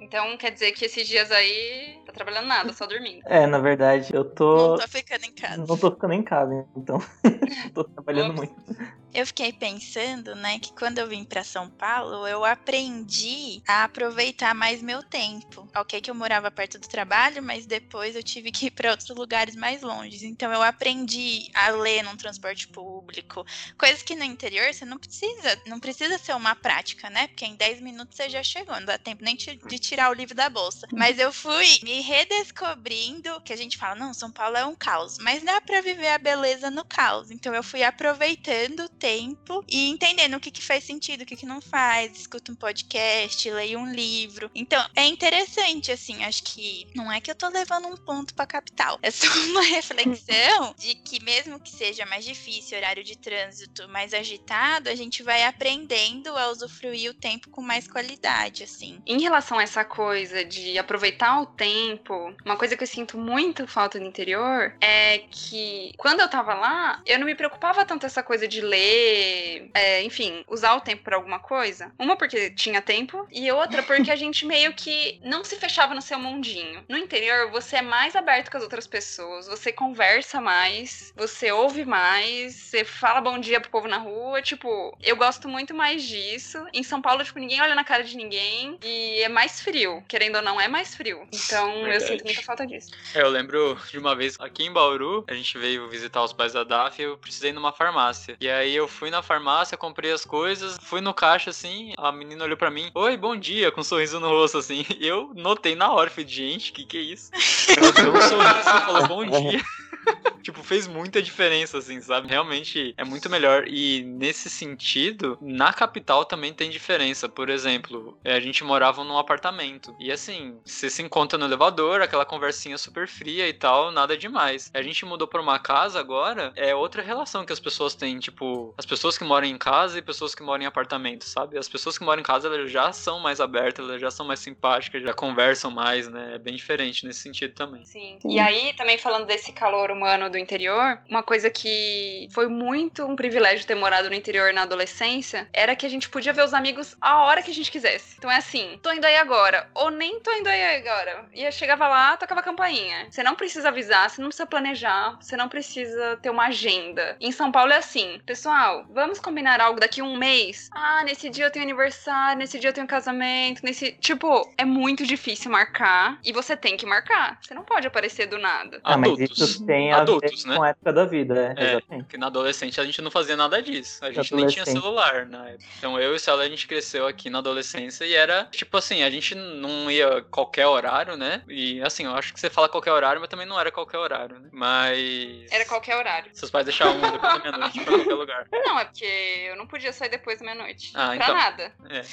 [0.00, 3.22] Então quer dizer que esses dias aí tá trabalhando nada, só dormindo.
[3.26, 4.70] É, na verdade, eu tô.
[4.70, 5.56] Não tô ficando em casa.
[5.56, 6.98] Não tô ficando em casa, então.
[7.74, 8.36] tô trabalhando Ops.
[8.36, 9.04] muito.
[9.14, 14.56] Eu fiquei pensando, né, que quando eu vim pra São Paulo, eu aprendi a aproveitar
[14.56, 15.68] mais meu tempo.
[15.76, 19.16] Ok, que eu morava perto do trabalho, mas depois eu tive que ir pra outros
[19.16, 20.24] lugares mais longes.
[20.24, 23.44] Então eu aprendi a ler num transporte público,
[23.78, 27.28] coisas que no interior você não precisa, não precisa ser uma prática, né?
[27.28, 30.14] Porque em 10 minutos você já chegou, não dá tempo nem ti- de tirar o
[30.14, 30.86] livro da bolsa.
[30.92, 35.18] Mas eu fui me redescobrindo que a gente fala, não, São Paulo é um caos,
[35.18, 37.30] mas dá pra viver a beleza no caos.
[37.30, 41.36] Então eu fui aproveitando o tempo e entendendo o que, que faz sentido, o que,
[41.36, 44.50] que não faz, escuta um podcast, leia um livro.
[44.54, 48.46] Então, é interessante, assim, acho que não é que eu tô levando um ponto pra
[48.46, 53.88] capital, é só uma reflexão de que mesmo que seja mais difícil, horário de trânsito
[53.88, 59.00] mais agitado, a gente vai aprendendo a usufruir o tempo com mais qualidade, assim.
[59.06, 63.66] Em relação a essa coisa de aproveitar o tempo, uma coisa que eu sinto muito
[63.66, 68.22] falta no interior é que quando eu tava lá, eu não me preocupava tanto essa
[68.22, 71.92] coisa de ler, é, enfim, usar o tempo pra alguma coisa.
[71.98, 76.02] Uma porque tinha tempo e outra porque a gente meio que não se fechava no
[76.02, 76.84] seu mundinho.
[76.88, 81.84] No interior, você é mais aberto com as outras pessoas, você conversa mais, você ouve
[81.84, 86.64] mais, você fala bom dia pro povo na rua, tipo, eu gosto muito mais disso.
[86.72, 90.36] Em São Paulo, tipo, ninguém olha na cara de ninguém e é mais frio, querendo
[90.36, 91.26] ou não, é mais frio.
[91.32, 92.06] Então, eu Verdade.
[92.06, 92.90] sinto muita falta disso.
[93.14, 96.52] É, eu lembro de uma vez aqui em Bauru, a gente veio visitar os pais
[96.52, 98.36] da DAF e eu precisei ir numa farmácia.
[98.40, 102.44] E aí eu fui na farmácia, comprei as coisas, fui no caixa assim, a menina
[102.44, 104.84] olhou pra mim, oi, bom dia, com um sorriso no rosto assim.
[105.04, 107.30] E eu notei na hora, falei, gente, que que é isso?
[107.76, 109.62] Ela deu um sorriso e falou, bom dia.
[110.44, 112.28] tipo, fez muita diferença, assim, sabe?
[112.28, 113.66] Realmente é muito melhor.
[113.66, 117.28] E nesse sentido, na capital também tem diferença.
[117.28, 119.96] Por exemplo, é, a gente morava num apartamento.
[119.98, 124.70] E assim, você se encontra no elevador, aquela conversinha super fria e tal, nada demais.
[124.74, 128.18] A gente mudou pra uma casa agora, é outra relação que as pessoas têm.
[128.18, 131.56] Tipo, as pessoas que moram em casa e pessoas que moram em apartamento, sabe?
[131.56, 134.40] As pessoas que moram em casa, elas já são mais abertas, elas já são mais
[134.40, 136.34] simpáticas, já conversam mais, né?
[136.34, 137.84] É bem diferente nesse sentido também.
[137.84, 138.18] Sim.
[138.24, 143.16] E aí, também falando desse calor humano do interior, uma coisa que foi muito um
[143.16, 146.96] privilégio ter morado no interior na adolescência era que a gente podia ver os amigos
[147.00, 148.16] a hora que a gente quisesse.
[148.18, 151.26] Então é assim, tô indo aí agora, ou nem tô indo aí agora.
[151.32, 153.06] E eu chegava lá, tocava a campainha.
[153.10, 157.16] Você não precisa avisar, você não precisa planejar, você não precisa ter uma agenda.
[157.20, 160.68] Em São Paulo é assim, pessoal, vamos combinar algo daqui a um mês?
[160.72, 163.92] Ah, nesse dia eu tenho aniversário, nesse dia eu tenho casamento, nesse.
[163.92, 167.38] Tipo, é muito difícil marcar e você tem que marcar.
[167.40, 168.80] Você não pode aparecer do nada.
[168.82, 169.38] Ah, mas Adultos.
[169.38, 170.56] isso tem a Adultos, né?
[170.56, 171.80] com a época da vida, é, É.
[171.80, 174.04] Porque na adolescente a gente não fazia nada disso.
[174.04, 175.64] A gente nem tinha celular na época.
[175.78, 179.02] Então eu e o Celo, a gente cresceu aqui na adolescência e era tipo assim,
[179.02, 181.42] a gente não ia qualquer horário, né?
[181.48, 184.38] E assim, eu acho que você fala qualquer horário, mas também não era qualquer horário,
[184.38, 184.48] né?
[184.52, 185.50] Mas.
[185.52, 186.30] Era qualquer horário.
[186.34, 188.46] Seus pais deixavam depois da meia-noite pra qualquer lugar.
[188.52, 190.92] Não, é porque eu não podia sair depois da meia-noite.
[190.94, 191.34] Ah, pra então.
[191.34, 191.72] nada.
[191.90, 192.04] É.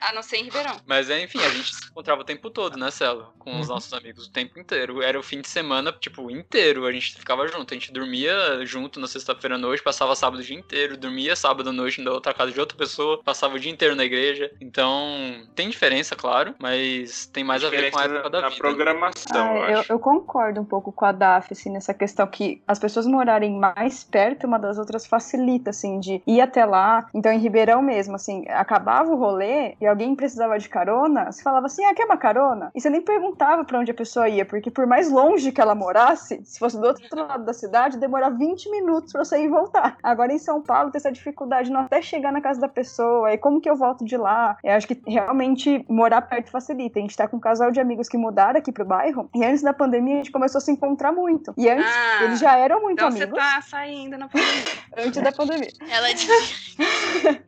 [0.00, 0.80] A não ser em Ribeirão.
[0.86, 3.32] Mas enfim, a gente se encontrava o tempo todo, né, Celo?
[3.38, 3.74] Com os Uhum.
[3.74, 5.02] nossos amigos o tempo inteiro.
[5.02, 6.86] Era o fim de semana, tipo, inteiro.
[6.86, 7.72] A gente ficava junto.
[7.72, 11.70] A gente dormia junto na sexta-feira à noite, passava sábado o dia inteiro, dormia sábado
[11.70, 14.50] à noite na outra casa de outra pessoa, passava o dia inteiro na igreja.
[14.60, 18.58] Então, tem diferença, claro, mas tem mais a ver com a época da na vida.
[18.58, 19.92] programação, Ah, eu eu, acho.
[19.92, 24.02] eu concordo um pouco com a Daf, assim, nessa questão que as pessoas morarem mais
[24.04, 27.06] perto uma das outras facilita, assim, de ir até lá.
[27.14, 31.66] Então, em Ribeirão mesmo, assim, acabava o rolê e alguém precisava de carona, você falava
[31.66, 32.70] assim, ah, quer uma carona?
[32.74, 35.74] E você nem perguntava pra onde a pessoa ia, porque por mais longe que ela
[35.74, 39.48] morasse, se fosse do outro lado da cidade, demorava 20 minutos pra você ir e
[39.48, 39.96] voltar.
[40.02, 43.32] Agora, em São Paulo, tem essa dificuldade de não até chegar na casa da pessoa,
[43.32, 44.56] e como que eu volto de lá?
[44.62, 46.98] Eu acho que realmente morar perto facilita.
[46.98, 49.62] A gente tá com um casal de amigos que mudaram aqui pro bairro, e antes
[49.62, 51.52] da pandemia a gente começou a se encontrar muito.
[51.56, 54.50] E antes, Ah, eles já eram muito Então você amigos, tá saindo na pandemia.
[54.98, 55.70] antes da pandemia.
[55.90, 56.76] Ela disse,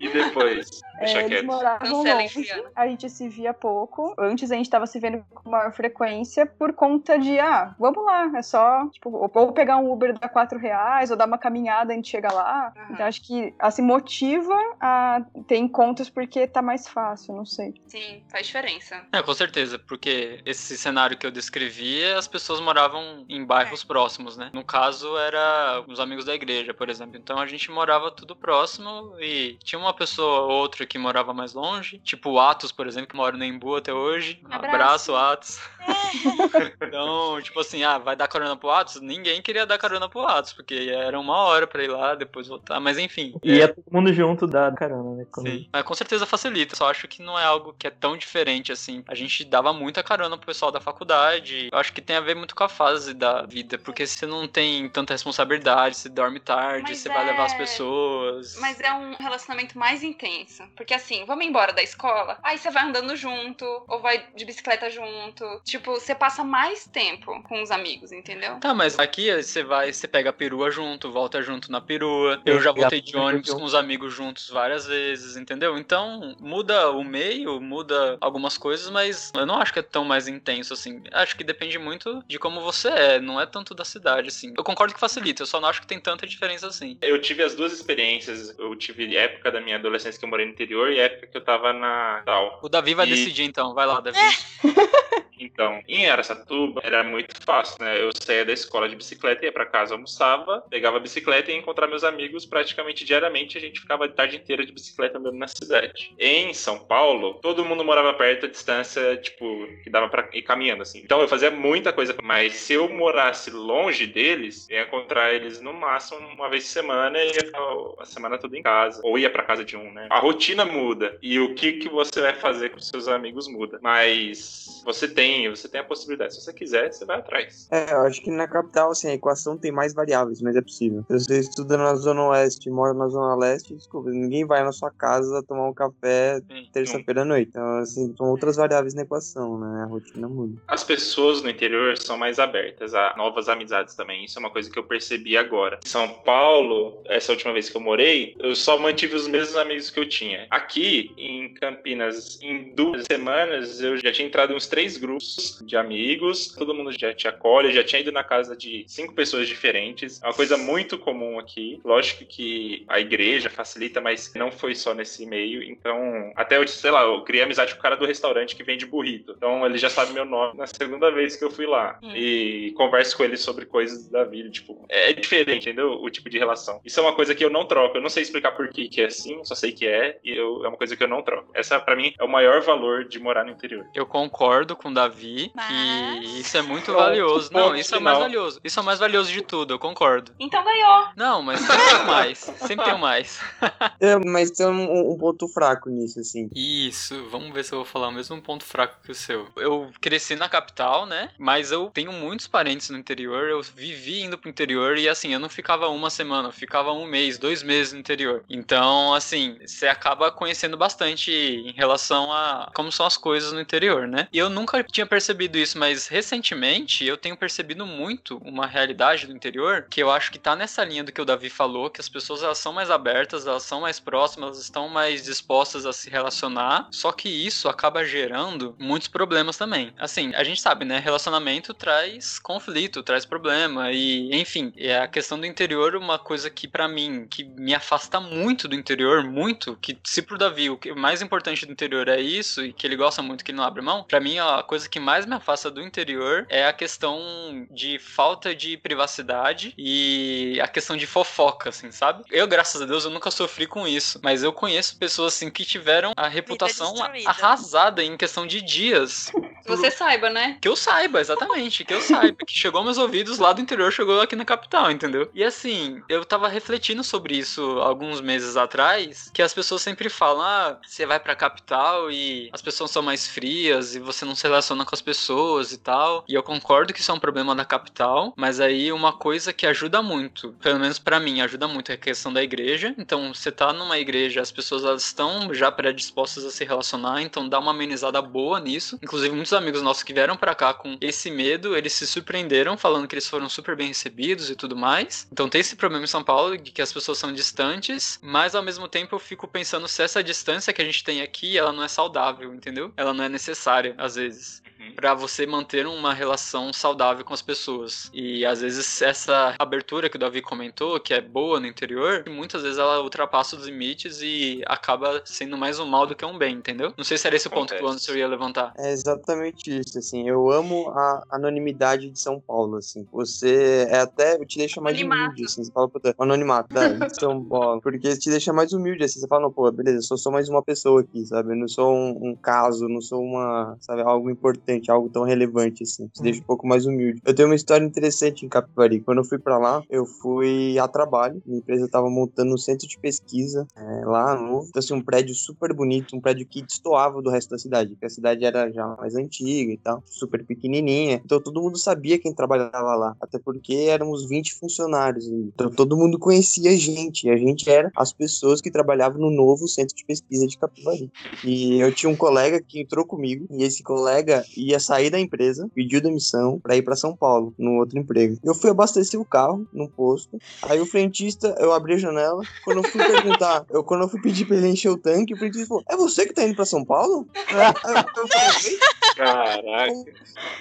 [0.00, 0.80] E depois?
[1.02, 4.14] É, eles moravam longe, a gente se via pouco.
[4.16, 8.30] Antes a gente tava se vendo com maior frequência por conta de, ah, vamos lá,
[8.36, 11.92] é só, tipo, ou- ou pegar um Uber dá quatro reais, ou dar uma caminhada,
[11.92, 12.72] a gente chega lá.
[12.74, 12.86] Aham.
[12.90, 17.74] Então acho que, assim, motiva a ter encontros porque tá mais fácil, não sei.
[17.86, 19.06] Sim, faz diferença.
[19.12, 24.36] É, com certeza, porque esse cenário que eu descrevi, as pessoas moravam em bairros próximos,
[24.36, 24.50] né?
[24.52, 27.16] No caso, era os amigos da igreja, por exemplo.
[27.16, 31.52] Então a gente morava tudo próximo e tinha uma pessoa ou outra que morava mais
[31.52, 34.40] longe, tipo o Atos, por exemplo, que mora no Embu até hoje.
[34.44, 35.12] Abraço.
[35.12, 35.60] Abraço, Atos.
[36.80, 39.00] então, tipo assim, ah, vai dar carona pro Atos?
[39.00, 42.80] Ninguém queria dar carona pro Atos, porque era uma hora pra ir lá, depois voltar,
[42.80, 43.34] mas enfim.
[43.42, 45.26] E ia todo mundo junto da carona, né?
[45.30, 45.68] Quando- Sim.
[45.72, 46.76] Mas com certeza facilita.
[46.76, 49.02] Só acho que não é algo que é tão diferente assim.
[49.08, 51.68] A gente dava muita carona pro pessoal da faculdade.
[51.72, 53.78] Eu acho que tem a ver muito com a fase da vida.
[53.78, 57.58] Porque você não tem tanta responsabilidade, você dorme tarde, Mas você vai levar as é-
[57.58, 58.56] pessoas.
[58.60, 60.62] Mas é um relacionamento mais intenso.
[60.76, 64.90] Porque assim, vamos embora da escola, aí você vai andando junto, ou vai de bicicleta
[64.90, 65.44] junto.
[65.64, 68.58] Tipo, você passa mais tempo com os amigos, entendeu?
[68.60, 72.40] Tá, mas aqui você você vai, você pega a perua junto, volta junto na perua.
[72.44, 75.76] Eu já voltei de ônibus com os amigos juntos várias vezes, entendeu?
[75.78, 80.26] Então, muda o meio, muda algumas coisas, mas eu não acho que é tão mais
[80.26, 81.02] intenso assim.
[81.12, 84.52] Acho que depende muito de como você é, não é tanto da cidade, assim.
[84.56, 86.96] Eu concordo que facilita, eu só não acho que tem tanta diferença assim.
[87.02, 88.54] Eu tive as duas experiências.
[88.58, 91.44] Eu tive época da minha adolescência que eu morei no interior e época que eu
[91.44, 92.58] tava na tal.
[92.62, 94.18] O Davi vai E- decidir então, vai lá, Davi.
[95.44, 98.00] Então, em Aracatuba era muito fácil, né?
[98.00, 101.60] Eu saía da escola de bicicleta, ia pra casa, almoçava, pegava a bicicleta e ia
[101.60, 103.58] encontrar meus amigos praticamente diariamente.
[103.58, 106.14] A gente ficava a tarde inteira de bicicleta andando na cidade.
[106.18, 110.82] Em São Paulo, todo mundo morava perto, a distância, tipo, que dava pra ir caminhando,
[110.82, 111.00] assim.
[111.00, 115.72] Então eu fazia muita coisa, mas se eu morasse longe deles, ia encontrar eles no
[115.72, 117.60] máximo uma vez por semana e ia ficar
[117.98, 119.00] a semana toda em casa.
[119.04, 120.06] Ou ia pra casa de um, né?
[120.10, 123.78] A rotina muda e o que, que você vai fazer com seus amigos muda.
[123.82, 126.34] Mas você tem, você tem a possibilidade.
[126.34, 127.68] Se você quiser, você vai atrás.
[127.70, 131.04] É, eu acho que na capital, assim, a equação tem mais variáveis, mas é possível.
[131.08, 134.72] Se você estuda na Zona Oeste e mora na Zona Leste, desculpa, ninguém vai na
[134.72, 136.40] sua casa tomar um café
[136.72, 137.48] terça-feira à noite.
[137.50, 139.82] Então, assim, são outras variáveis na equação, né?
[139.82, 140.60] A rotina muda.
[140.68, 144.24] As pessoas no interior são mais abertas a novas amizades também.
[144.24, 145.78] Isso é uma coisa que eu percebi agora.
[145.84, 149.90] Em São Paulo, essa última vez que eu morei, eu só mantive os mesmos amigos
[149.90, 150.46] que eu tinha.
[150.50, 155.21] Aqui, em Campinas, em duas semanas, eu já tinha entrado em uns três grupos
[155.64, 156.48] de amigos.
[156.48, 160.22] Todo mundo já te acolhe, já tinha ido na casa de cinco pessoas diferentes.
[160.22, 161.80] É uma coisa muito comum aqui.
[161.84, 165.62] Lógico que a igreja facilita, mas não foi só nesse meio.
[165.62, 168.86] Então, até eu, sei lá, eu criei amizade com o cara do restaurante que vende
[168.86, 169.34] burrito.
[169.36, 171.98] Então, ele já sabe meu nome na segunda vez que eu fui lá.
[172.02, 172.12] Hum.
[172.14, 174.50] E converso com ele sobre coisas da vida.
[174.50, 176.02] Tipo, é diferente, entendeu?
[176.02, 176.80] O tipo de relação.
[176.84, 177.96] Isso é uma coisa que eu não troco.
[177.96, 180.18] Eu não sei explicar por que, que é assim, só sei que é.
[180.24, 181.50] E eu, é uma coisa que eu não troco.
[181.54, 183.86] Essa, pra mim, é o maior valor de morar no interior.
[183.94, 185.11] Eu concordo com o Davi
[185.54, 187.50] Mas- que isso é muito valioso.
[187.52, 188.60] Não, isso é o mais valioso.
[188.64, 190.32] Isso é o mais valioso de tudo, eu concordo.
[190.38, 191.08] Então ganhou.
[191.16, 192.38] Não, mas sempre tem mais.
[192.38, 193.40] Sempre tem mais.
[194.00, 196.48] É, mas tem um, um ponto fraco nisso, assim.
[196.54, 199.48] Isso, vamos ver se eu vou falar o mesmo ponto fraco que o seu.
[199.56, 201.30] Eu cresci na capital, né?
[201.38, 203.48] Mas eu tenho muitos parentes no interior.
[203.48, 207.06] Eu vivi indo pro interior e assim, eu não ficava uma semana, eu ficava um
[207.06, 208.44] mês, dois meses no interior.
[208.48, 214.08] Então, assim, você acaba conhecendo bastante em relação a como são as coisas no interior,
[214.08, 214.26] né?
[214.32, 219.34] E eu nunca tinha percebido isso, mas recentemente eu tenho percebido muito uma realidade do
[219.34, 222.08] interior que eu acho que tá nessa linha do que o Davi falou, que as
[222.08, 226.10] pessoas elas são mais abertas, elas são mais próximas, elas estão mais dispostas a se
[226.10, 229.92] relacionar, só que isso acaba gerando muitos problemas também.
[229.98, 230.98] Assim, a gente sabe, né?
[230.98, 236.68] Relacionamento traz conflito, traz problema e, enfim, é a questão do interior uma coisa que
[236.68, 241.22] pra mim, que me afasta muito do interior, muito, que se pro Davi o mais
[241.22, 244.04] importante do interior é isso e que ele gosta muito, que ele não abre mão,
[244.04, 248.54] pra mim a coisa que mais me afasta do interior é a questão de falta
[248.54, 252.24] de privacidade e a questão de fofoca, assim, sabe?
[252.30, 255.64] Eu, graças a Deus, eu nunca sofri com isso, mas eu conheço pessoas assim que
[255.64, 256.94] tiveram a reputação
[257.26, 259.32] arrasada em questão de dias.
[259.62, 260.58] Que você saiba, né?
[260.60, 263.92] Que eu saiba, exatamente, que eu saiba, que chegou aos meus ouvidos lá do interior,
[263.92, 265.30] chegou aqui na capital, entendeu?
[265.32, 270.42] E assim, eu tava refletindo sobre isso alguns meses atrás, que as pessoas sempre falam,
[270.42, 274.42] ah, você vai pra capital e as pessoas são mais frias e você não se
[274.42, 276.24] relaciona com as pessoas e tal.
[276.28, 279.66] E eu concordo que isso é um problema da capital, mas aí uma coisa que
[279.66, 282.94] ajuda muito, pelo menos pra mim, ajuda muito é a questão da igreja.
[282.98, 287.48] Então, você tá numa igreja, as pessoas elas estão já predispostas a se relacionar, então
[287.48, 288.98] dá uma amenizada boa nisso.
[289.02, 293.06] Inclusive, muitos amigos nossos que vieram pra cá com esse medo, eles se surpreenderam falando
[293.06, 295.26] que eles foram super bem recebidos e tudo mais.
[295.30, 298.62] Então, tem esse problema em São Paulo de que as pessoas são distantes, mas ao
[298.62, 301.82] mesmo tempo eu fico pensando se essa distância que a gente tem aqui, ela não
[301.82, 302.92] é saudável, entendeu?
[302.96, 304.94] Ela não é necessária às vezes Uhum.
[304.94, 308.10] Pra você manter uma relação saudável com as pessoas.
[308.12, 312.62] E às vezes essa abertura que o Davi comentou, que é boa no interior, muitas
[312.62, 316.56] vezes ela ultrapassa os limites e acaba sendo mais um mal do que um bem,
[316.56, 316.92] entendeu?
[316.96, 317.88] Não sei se era esse o ponto que o.
[317.88, 318.72] Anderson ia levantar.
[318.78, 320.28] É exatamente isso, assim.
[320.28, 323.06] Eu amo a anonimidade de São Paulo, assim.
[323.12, 325.22] Você é até te deixa mais Anonimato.
[325.22, 325.64] humilde, assim.
[325.64, 327.80] Você fala, puta, anonimato da, de São Paulo.
[327.80, 329.20] Porque te deixa mais humilde, assim.
[329.20, 331.52] Você fala, não, pô, beleza, eu só sou mais uma pessoa aqui, sabe?
[331.52, 335.82] Eu não sou um, um caso, não sou uma, sabe, algo importante, algo tão relevante,
[335.82, 336.08] assim.
[336.08, 337.20] Te deixa um pouco mais humilde.
[337.24, 339.00] Eu tenho uma história interessante em Capivari.
[339.00, 341.42] Quando eu fui pra lá, eu fui a trabalho.
[341.46, 344.66] Minha empresa tava montando um centro de pesquisa é, lá, novo.
[344.68, 348.06] Então, assim, um prédio super bonito, um prédio que destoava do resto da cidade, porque
[348.06, 351.20] a cidade era já mais antiga e tal, super pequenininha.
[351.24, 355.26] Então, todo mundo sabia quem trabalhava lá, até porque éramos 20 funcionários.
[355.26, 359.30] Então, todo mundo conhecia a gente, e a gente era as pessoas que trabalhavam no
[359.30, 361.10] novo centro de pesquisa de Capivari.
[361.44, 365.68] E eu tinha um colega que entrou comigo, e esse colega ia sair da empresa,
[365.74, 368.38] pediu demissão pra ir pra São Paulo, no outro emprego.
[368.44, 370.38] Eu fui abastecer o carro no posto.
[370.62, 372.42] Aí o frentista, eu abri a janela.
[372.64, 375.36] Quando eu fui perguntar, eu, quando eu fui pedir pra ele encher o tanque, o
[375.36, 377.26] frentista falou: É você que tá indo pra São Paulo?
[377.34, 378.78] Aí eu, eu falei,
[379.16, 379.92] Caraca.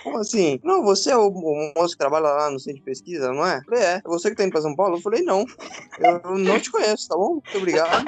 [0.04, 0.60] como assim?
[0.64, 3.58] Não, você é o, o moço que trabalha lá no centro de pesquisa, não é?
[3.58, 3.95] Eu falei, é.
[3.95, 4.97] É você que tá indo pra São Paulo?
[4.97, 5.45] Eu falei, não.
[5.99, 7.34] Eu, eu não te conheço, tá bom?
[7.34, 8.06] Muito obrigado.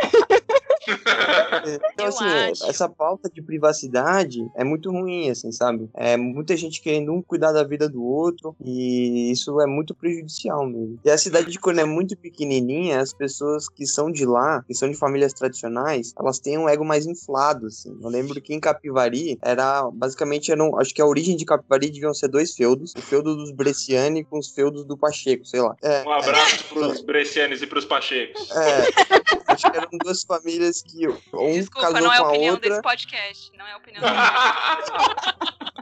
[1.94, 2.66] Então, assim, acho.
[2.66, 5.90] essa pauta de privacidade é muito ruim, assim, sabe?
[5.94, 10.66] É muita gente querendo um cuidar da vida do outro e isso é muito prejudicial
[10.66, 11.00] mesmo.
[11.04, 14.74] E a cidade, de quando é muito pequenininha, as pessoas que são de lá, que
[14.74, 17.98] são de famílias tradicionais, elas têm um ego mais inflado, assim.
[18.02, 22.14] Eu lembro que em Capivari era, basicamente, eram, acho que a origem de Capivari deviam
[22.14, 25.76] ser dois feudos, o feudo dos Bresciani com os feudos do Pacheco, sei lá.
[25.82, 28.50] É, Um abraço pros Brescianes e pros Pachecos.
[28.52, 32.30] é, acho que eram duas famílias que um Desculpa, casou não é a com a
[32.30, 32.70] opinião outra.
[32.70, 33.52] desse podcast.
[33.58, 35.64] Não é a opinião desse podcast.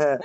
[0.00, 0.18] É,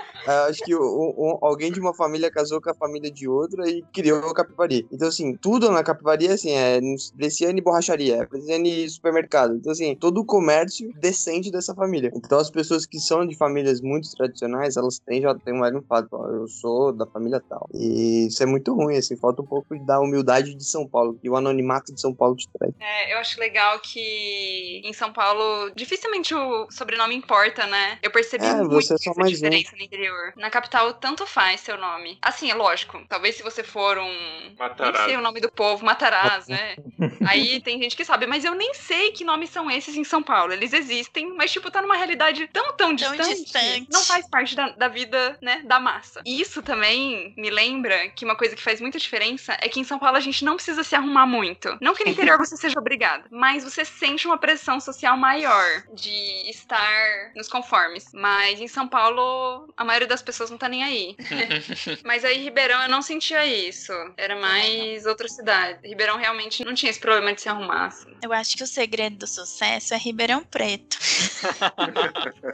[0.49, 3.83] acho que o- o- alguém de uma família casou com a família de outra e
[3.93, 4.87] criou a Capivari.
[4.91, 6.79] Então, assim, tudo na Capivari, assim, é
[7.13, 9.55] Bresciane borracharia, é Bresciane supermercado.
[9.55, 12.11] Então, assim, todo o comércio descende dessa família.
[12.15, 15.81] Então, as pessoas que são de famílias muito tradicionais, elas têm, já têm mais um
[15.83, 17.67] fato, ó, eu sou da família tal.
[17.73, 21.29] E isso é muito ruim, assim, falta um pouco da humildade de São Paulo, que
[21.29, 22.73] o anonimato de São Paulo te traz.
[22.79, 27.99] É, eu acho legal que em São Paulo dificilmente o sobrenome importa, né?
[28.01, 29.45] Eu percebi É, muito você é só mais um.
[29.73, 30.33] No interior.
[30.35, 32.17] Na capital, tanto faz seu nome.
[32.21, 33.03] Assim, é lógico.
[33.07, 34.05] Talvez se você for um.
[34.05, 35.05] Nem Matarazzo.
[35.05, 36.75] sei o nome do povo, Matarazzo, né?
[37.27, 40.21] Aí tem gente que sabe, mas eu nem sei que nomes são esses em São
[40.21, 40.53] Paulo.
[40.53, 43.43] Eles existem, mas, tipo, tá numa realidade tão, tão Tão distante.
[43.43, 43.87] distante.
[43.91, 46.21] Não faz parte da, da vida, né, da massa.
[46.25, 49.83] E isso também me lembra que uma coisa que faz muita diferença é que em
[49.83, 51.77] São Paulo a gente não precisa se arrumar muito.
[51.81, 56.49] Não que no interior você seja obrigado, mas você sente uma pressão social maior de
[56.49, 58.07] estar nos conformes.
[58.13, 61.15] Mas em São Paulo, a maioria das pessoas não tá nem aí.
[62.03, 63.91] Mas aí, Ribeirão, eu não sentia isso.
[64.17, 65.87] Era mais outra cidade.
[65.87, 67.87] Ribeirão realmente não tinha esse problema de se arrumar.
[67.87, 68.15] assim.
[68.21, 70.97] Eu acho que o segredo do sucesso é Ribeirão Preto.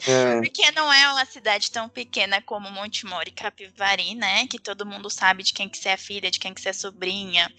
[0.08, 4.48] É, Porque não é uma cidade tão pequena como Montemor e Capivari, né?
[4.48, 6.74] Que todo mundo sabe de quem que você é filha, de quem que você é
[6.74, 7.52] sobrinha.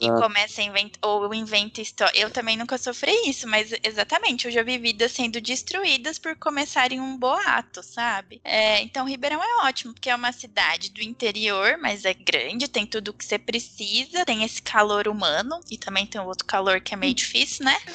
[0.00, 0.20] E exato.
[0.20, 2.18] começa a inventar, ou inventa história.
[2.18, 7.00] Eu também nunca sofri isso, mas exatamente, eu já vi vidas sendo destruídas por começarem
[7.00, 8.40] um boato, sabe?
[8.44, 12.86] É, então, Ribeirão é ótimo, porque é uma cidade do interior, mas é grande, tem
[12.86, 16.94] tudo o que você precisa, tem esse calor humano, e também tem outro calor que
[16.94, 17.76] é meio difícil, né?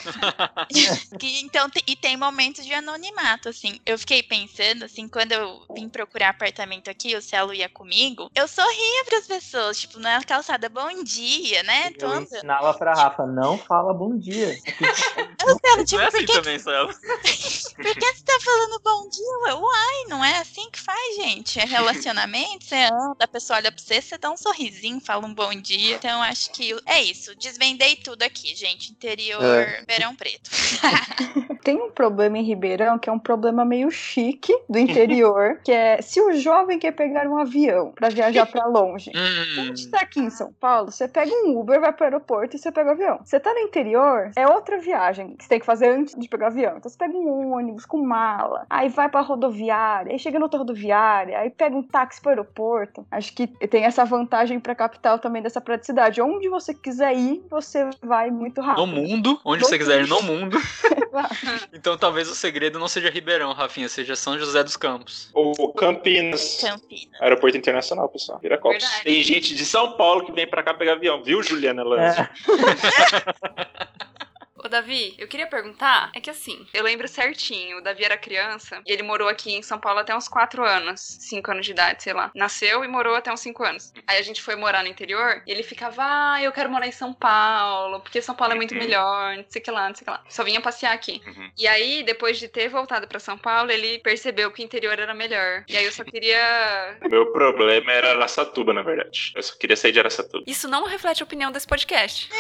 [1.20, 3.80] Que, então, e tem momentos de anonimato, assim.
[3.86, 8.48] Eu fiquei pensando, assim, quando eu vim procurar apartamento aqui, o Celo ia comigo, eu
[8.48, 11.92] sorria pras pessoas, tipo, na calçada, bom dia, né?
[11.98, 12.24] Eu andando.
[12.24, 14.58] ensinava pra Rafa, não fala bom dia.
[15.42, 16.88] Eu, Celo, tipo, Não é por assim que, também, Celo.
[16.94, 19.38] por que você tá falando bom dia?
[19.46, 21.60] Ué, Uai, não é assim que faz, gente.
[21.60, 25.34] É relacionamento, você anda, a pessoa olha pra você, você dá um sorrisinho, fala um
[25.34, 25.96] bom dia.
[25.96, 27.36] Então, acho que é isso.
[27.36, 28.92] Desvendei tudo aqui, gente.
[28.92, 29.84] Interior, É.
[29.88, 30.50] Verão Preto.
[31.64, 36.02] Tem um problema em Ribeirão que é um problema meio chique do interior, que é
[36.02, 39.12] se o jovem quer pegar um avião pra viajar pra longe.
[39.22, 42.60] Hum, gente tá aqui em São Paulo, você pega um Uber, vai pro aeroporto e
[42.60, 43.20] você pega o avião.
[43.24, 46.46] Você tá no interior, é outra viagem que você tem que fazer antes de pegar
[46.46, 46.78] o avião.
[46.78, 50.60] Então você pega um ônibus com mala, aí vai pra rodoviária, aí chega na outra
[50.60, 53.06] rodoviária, aí pega um táxi pro aeroporto.
[53.10, 56.22] Acho que tem essa vantagem pra capital também dessa praticidade.
[56.22, 58.86] Onde você quiser ir, você vai muito rápido.
[58.86, 60.58] no mundo, onde No você quiser ir no mundo.
[60.58, 61.36] Exato.
[61.74, 65.30] Então talvez o segredo não seja Ribeirão, Rafinha, seja São José dos Campos.
[65.34, 66.60] Ou Campinas.
[66.62, 67.22] Campinas.
[67.22, 68.40] Aeroporto Internacional, pessoal.
[68.40, 68.82] Viracopos.
[68.84, 69.04] Verdade.
[69.04, 72.22] Tem gente de São Paulo que vem pra cá pegar avião, viu, Juliana Lange?
[72.22, 72.30] É.
[74.64, 78.82] Ô, Davi, eu queria perguntar, é que assim, eu lembro certinho, o Davi era criança
[78.86, 82.04] e ele morou aqui em São Paulo até uns 4 anos, 5 anos de idade,
[82.04, 82.30] sei lá.
[82.36, 83.94] Nasceu e morou até uns 5 anos.
[84.06, 86.92] Aí a gente foi morar no interior e ele ficava, ah, eu quero morar em
[86.92, 88.80] São Paulo, porque São Paulo é muito Uhum.
[88.80, 90.24] melhor, não sei o que lá, não sei o que lá.
[90.30, 91.22] Só vinha passear aqui.
[91.26, 91.52] Uhum.
[91.58, 95.14] E aí, depois de ter voltado pra São Paulo, ele percebeu que o interior era
[95.14, 95.64] melhor.
[95.68, 96.98] E aí eu só queria.
[97.10, 99.32] Meu problema era Araçatuba, na verdade.
[99.36, 100.44] Eu só queria sair de Araçatuba.
[100.48, 102.30] Isso não reflete a opinião desse podcast.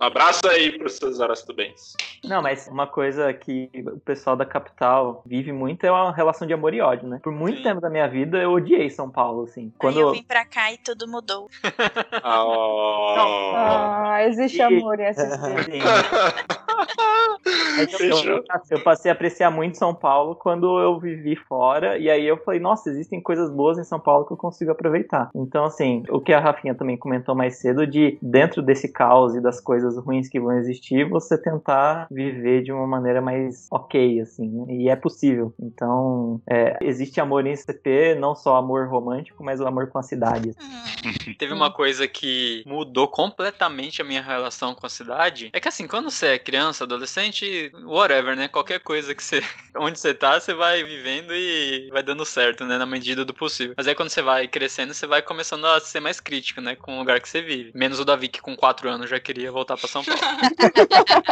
[0.00, 1.94] Um abraço aí pros seus Araçatubens.
[2.24, 6.52] Não, mas uma coisa que o pessoal da capital vive muito é uma relação de
[6.54, 7.20] amor e ódio, né?
[7.22, 7.62] Por muito Sim.
[7.62, 9.66] tempo da minha vida eu odiei São Paulo, assim.
[9.66, 11.48] Aí Quando eu vim pra cá e tudo mudou.
[12.24, 15.22] Ah, Ah, existe E- amor em SC.
[17.96, 18.42] Fechou.
[18.70, 22.60] Eu passei a apreciar muito São Paulo quando eu vivi fora, e aí eu falei,
[22.60, 25.30] nossa, existem coisas boas em São Paulo que eu consigo aproveitar.
[25.34, 29.40] Então, assim, o que a Rafinha também comentou mais cedo, de dentro desse caos e
[29.40, 34.48] das coisas ruins que vão existir, você tentar viver de uma maneira mais ok, assim,
[34.48, 34.64] né?
[34.68, 35.54] E é possível.
[35.60, 40.02] Então, é, existe amor em CP, não só amor romântico, mas o amor com a
[40.02, 40.50] cidade.
[40.60, 45.50] Hum, Teve uma coisa que mudou completamente a minha relação com a cidade.
[45.52, 48.48] É que assim, quando você é criança, adolescente, whatever, né?
[48.48, 49.42] Qualquer coisa que você.
[49.76, 52.78] Onde você tá, você vai vivendo e vai dando certo, né?
[52.78, 53.74] Na medida do possível.
[53.76, 56.76] Mas aí quando você vai crescendo, você vai começando a ser mais crítico, né?
[56.76, 57.72] Com o lugar que você vive.
[57.74, 60.20] Menos o Davi, que com 4 anos já queria voltar pra São Paulo.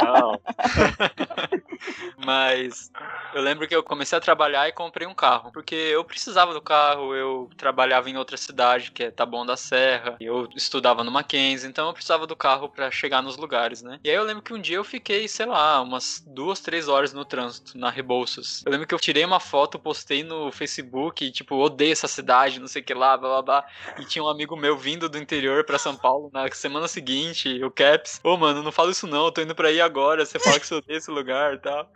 [0.02, 0.40] Não.
[2.24, 2.90] Mas
[3.34, 5.50] eu lembro que eu comecei a trabalhar e comprei um carro.
[5.52, 10.16] Porque eu precisava do carro, eu trabalhava em outra cidade, que é Taboão da Serra.
[10.20, 13.98] Eu estudava no Mackenzie, então eu precisava do carro pra chegar nos lugares, né?
[14.04, 17.12] E aí eu lembro que um dia eu fiquei, sei lá, umas duas, três horas
[17.12, 18.62] no trânsito, na Rebouças.
[18.64, 22.60] Eu lembro que eu tirei uma foto, postei no Facebook, e, tipo, odeio essa cidade,
[22.60, 23.66] não sei o que lá, blá blá blá.
[23.98, 27.70] E tinha um amigo meu vindo do interior pra São Paulo na semana seguinte, o
[27.70, 28.20] Caps.
[28.22, 30.66] Ô, mano, não fala isso não, eu tô indo pra aí agora, você fala que
[30.66, 31.90] você odeia esse lugar e tal.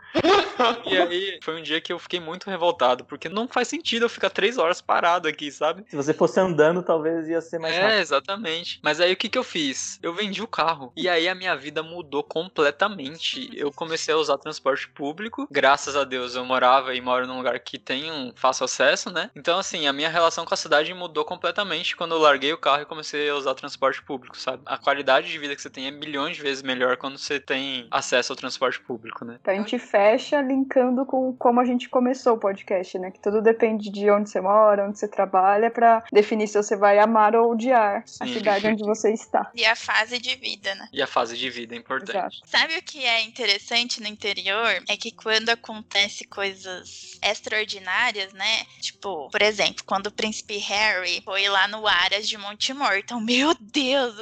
[0.85, 4.09] E aí foi um dia que eu fiquei muito revoltado, porque não faz sentido eu
[4.09, 5.83] ficar três horas parado aqui, sabe?
[5.87, 7.99] Se você fosse andando, talvez ia ser mais É, rápido.
[7.99, 8.79] exatamente.
[8.83, 9.99] Mas aí o que que eu fiz?
[10.01, 10.91] Eu vendi o carro.
[10.95, 13.49] E aí a minha vida mudou completamente.
[13.53, 15.47] Eu comecei a usar transporte público.
[15.51, 19.29] Graças a Deus eu morava e moro num lugar que tem um fácil acesso, né?
[19.35, 22.81] Então assim, a minha relação com a cidade mudou completamente quando eu larguei o carro
[22.83, 24.61] e comecei a usar transporte público, sabe?
[24.65, 27.87] A qualidade de vida que você tem é milhões de vezes melhor quando você tem
[27.91, 29.37] acesso ao transporte público, né?
[29.41, 33.11] Então a gente fecha linkando com como a gente começou o podcast, né?
[33.11, 36.99] Que tudo depende de onde você mora, onde você trabalha, pra definir se você vai
[36.99, 38.33] amar ou odiar a Sim.
[38.33, 39.51] cidade onde você está.
[39.53, 40.87] E a fase de vida, né?
[40.93, 42.17] E a fase de vida é importante.
[42.17, 42.35] Exato.
[42.45, 44.83] Sabe o que é interessante no interior?
[44.87, 48.65] É que quando acontece coisas extraordinárias, né?
[48.79, 52.97] Tipo, por exemplo, quando o príncipe Harry foi lá no Aras de Montemor.
[52.97, 54.15] Então, meu Deus!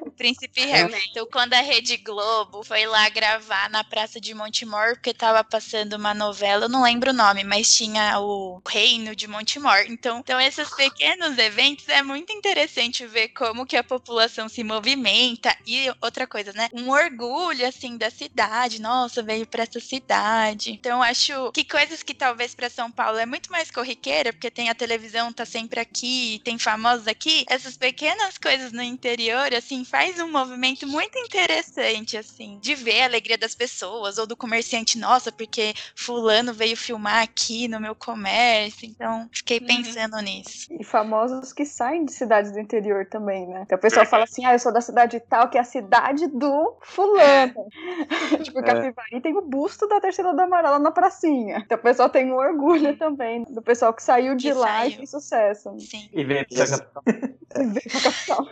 [0.00, 1.02] O príncipe Harry.
[1.10, 5.59] Então, quando a Rede Globo foi lá gravar na Praça de Montemor, porque tava passando
[5.96, 9.84] uma novela, eu não lembro o nome, mas tinha o Reino de Montemor.
[9.88, 15.56] Então, então esses pequenos eventos é muito interessante ver como que a população se movimenta.
[15.66, 16.68] E outra coisa, né?
[16.72, 18.80] Um orgulho, assim, da cidade.
[18.80, 20.72] Nossa, veio pra essa cidade.
[20.72, 24.68] Então, acho que coisas que talvez pra São Paulo é muito mais corriqueira, porque tem
[24.68, 27.44] a televisão, tá sempre aqui, tem famosos aqui.
[27.48, 33.04] Essas pequenas coisas no interior, assim, faz um movimento muito interessante, assim, de ver a
[33.06, 35.49] alegria das pessoas, ou do comerciante, nossa, porque
[35.96, 38.86] fulano veio filmar aqui no meu comércio.
[38.86, 39.66] Então, fiquei Uhum.
[39.66, 40.66] pensando nisso.
[40.70, 43.62] E famosos que saem de cidades do interior também, né?
[43.66, 46.26] Então o pessoal fala assim: ah, eu sou da cidade tal, que é a cidade
[46.28, 47.54] do fulano.
[48.42, 51.62] tipo, Capivari tem o busto da terceira da amarela na pracinha.
[51.64, 54.90] Então o pessoal tem um orgulho também do pessoal que saiu de Que lá e
[54.90, 54.96] saiu.
[54.98, 55.74] fez sucesso.
[55.78, 56.08] Sim.
[56.12, 57.02] E vem pra capital.
[57.52, 58.46] E veio pra capital.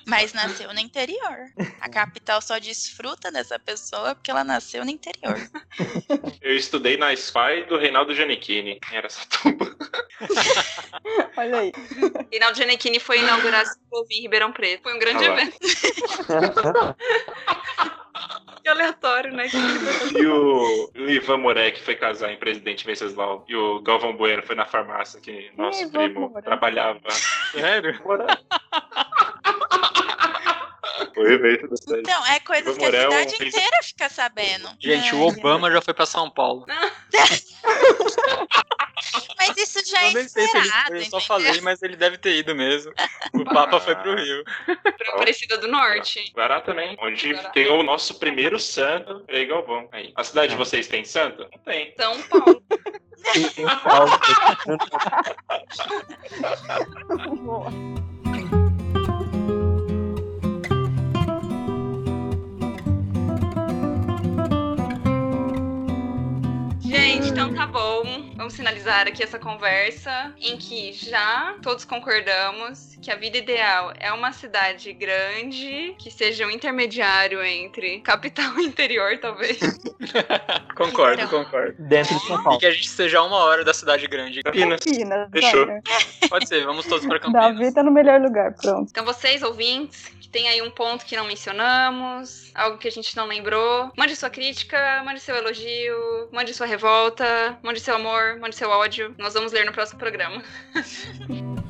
[0.06, 1.46] Mas nasceu no interior.
[1.80, 5.38] A capital só desfruta dessa pessoa porque ela nasceu no interior.
[6.40, 8.80] Eu estudei na SPY do Reinaldo Giannichini.
[8.92, 9.66] Era essa tumba.
[11.36, 11.72] Olha aí.
[12.30, 14.82] Reinaldo Giannichini foi inaugurar a Ciclovia em Ribeirão Preto.
[14.82, 15.58] Foi um grande Ah evento.
[18.64, 19.44] Que aleatório, né?
[20.18, 23.44] E o, o Ivan Morek foi casar em Presidente Venceslau.
[23.46, 27.10] E o Galvão Bueno foi na farmácia que nosso primo trabalhava.
[27.52, 28.00] Sério?
[31.16, 32.00] O evento da cidade.
[32.00, 34.68] Então, é coisas que a cidade fez- inteira fica sabendo.
[34.80, 36.64] Gente, Ai, o Obama já foi pra São Paulo.
[39.38, 41.82] Mas isso já é Eu nem sei se ele esperado, foi, eu só falei, mas
[41.82, 42.92] ele deve ter ido mesmo.
[43.34, 44.42] O Papa foi pro Rio.
[44.64, 46.32] Pra Aparecida do Norte.
[46.34, 47.50] Guará também, onde Guará.
[47.50, 49.86] tem o nosso primeiro santo, Frei Galvão.
[49.92, 50.12] Aí.
[50.16, 51.42] A cidade de vocês tem santo?
[51.42, 51.92] Não tem.
[51.98, 52.62] São Paulo.
[53.32, 54.10] Tem Paulo.
[67.04, 68.33] Gente, então tá bom.
[68.36, 74.12] Vamos finalizar aqui essa conversa em que já todos concordamos que a vida ideal é
[74.12, 79.58] uma cidade grande, que seja um intermediário entre capital e interior, talvez.
[80.76, 81.44] Concordo, Então.
[81.44, 81.74] concordo.
[81.78, 82.58] Dentro de São E Paulo.
[82.58, 84.42] que a gente esteja a uma hora da cidade grande.
[84.42, 84.80] Campinas.
[84.80, 85.62] Campinas, Fechou.
[85.62, 85.82] olha.
[86.28, 87.56] Pode ser, vamos todos pra Campinas.
[87.56, 88.88] Davi tá no melhor lugar, pronto.
[88.90, 93.16] Então, vocês, ouvintes, que tem aí um ponto que não mencionamos, algo que a gente
[93.16, 98.56] não lembrou, mande sua crítica, mande seu elogio, mande sua revolta, mande seu amor, mande
[98.56, 99.14] seu ódio.
[99.18, 100.42] Nós vamos ler no próximo programa.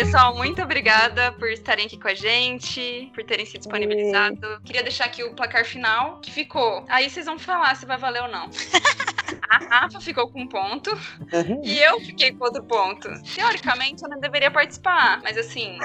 [0.00, 4.60] Pessoal, muito obrigada por estarem aqui com a gente, por terem se disponibilizado.
[4.64, 6.84] Queria deixar aqui o placar final, que ficou.
[6.88, 8.48] Aí vocês vão falar se vai valer ou não.
[9.48, 10.90] A Rafa ficou com um ponto
[11.62, 13.08] e eu fiquei com outro ponto.
[13.34, 15.78] Teoricamente, eu não deveria participar, mas assim.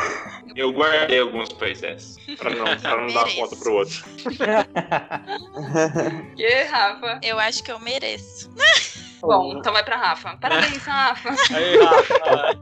[0.56, 4.04] Eu guardei alguns playtests pra não, pra não dar conta pro outro.
[6.38, 7.20] E Rafa?
[7.24, 8.50] Eu acho que eu mereço.
[9.22, 10.38] Bom, então vai pra Rafa.
[10.38, 11.30] Parabéns, Rafa.
[11.56, 12.60] Aí, Rafa.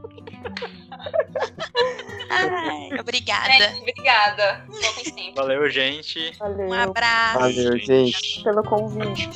[2.30, 3.52] Ai, obrigada.
[3.52, 4.64] Gente, obrigada.
[4.68, 5.34] Voltem sempre.
[5.34, 6.32] Valeu, gente.
[6.38, 7.38] Valeu Um abraço.
[7.38, 8.42] Valeu, gente.
[8.42, 9.28] pelo convite.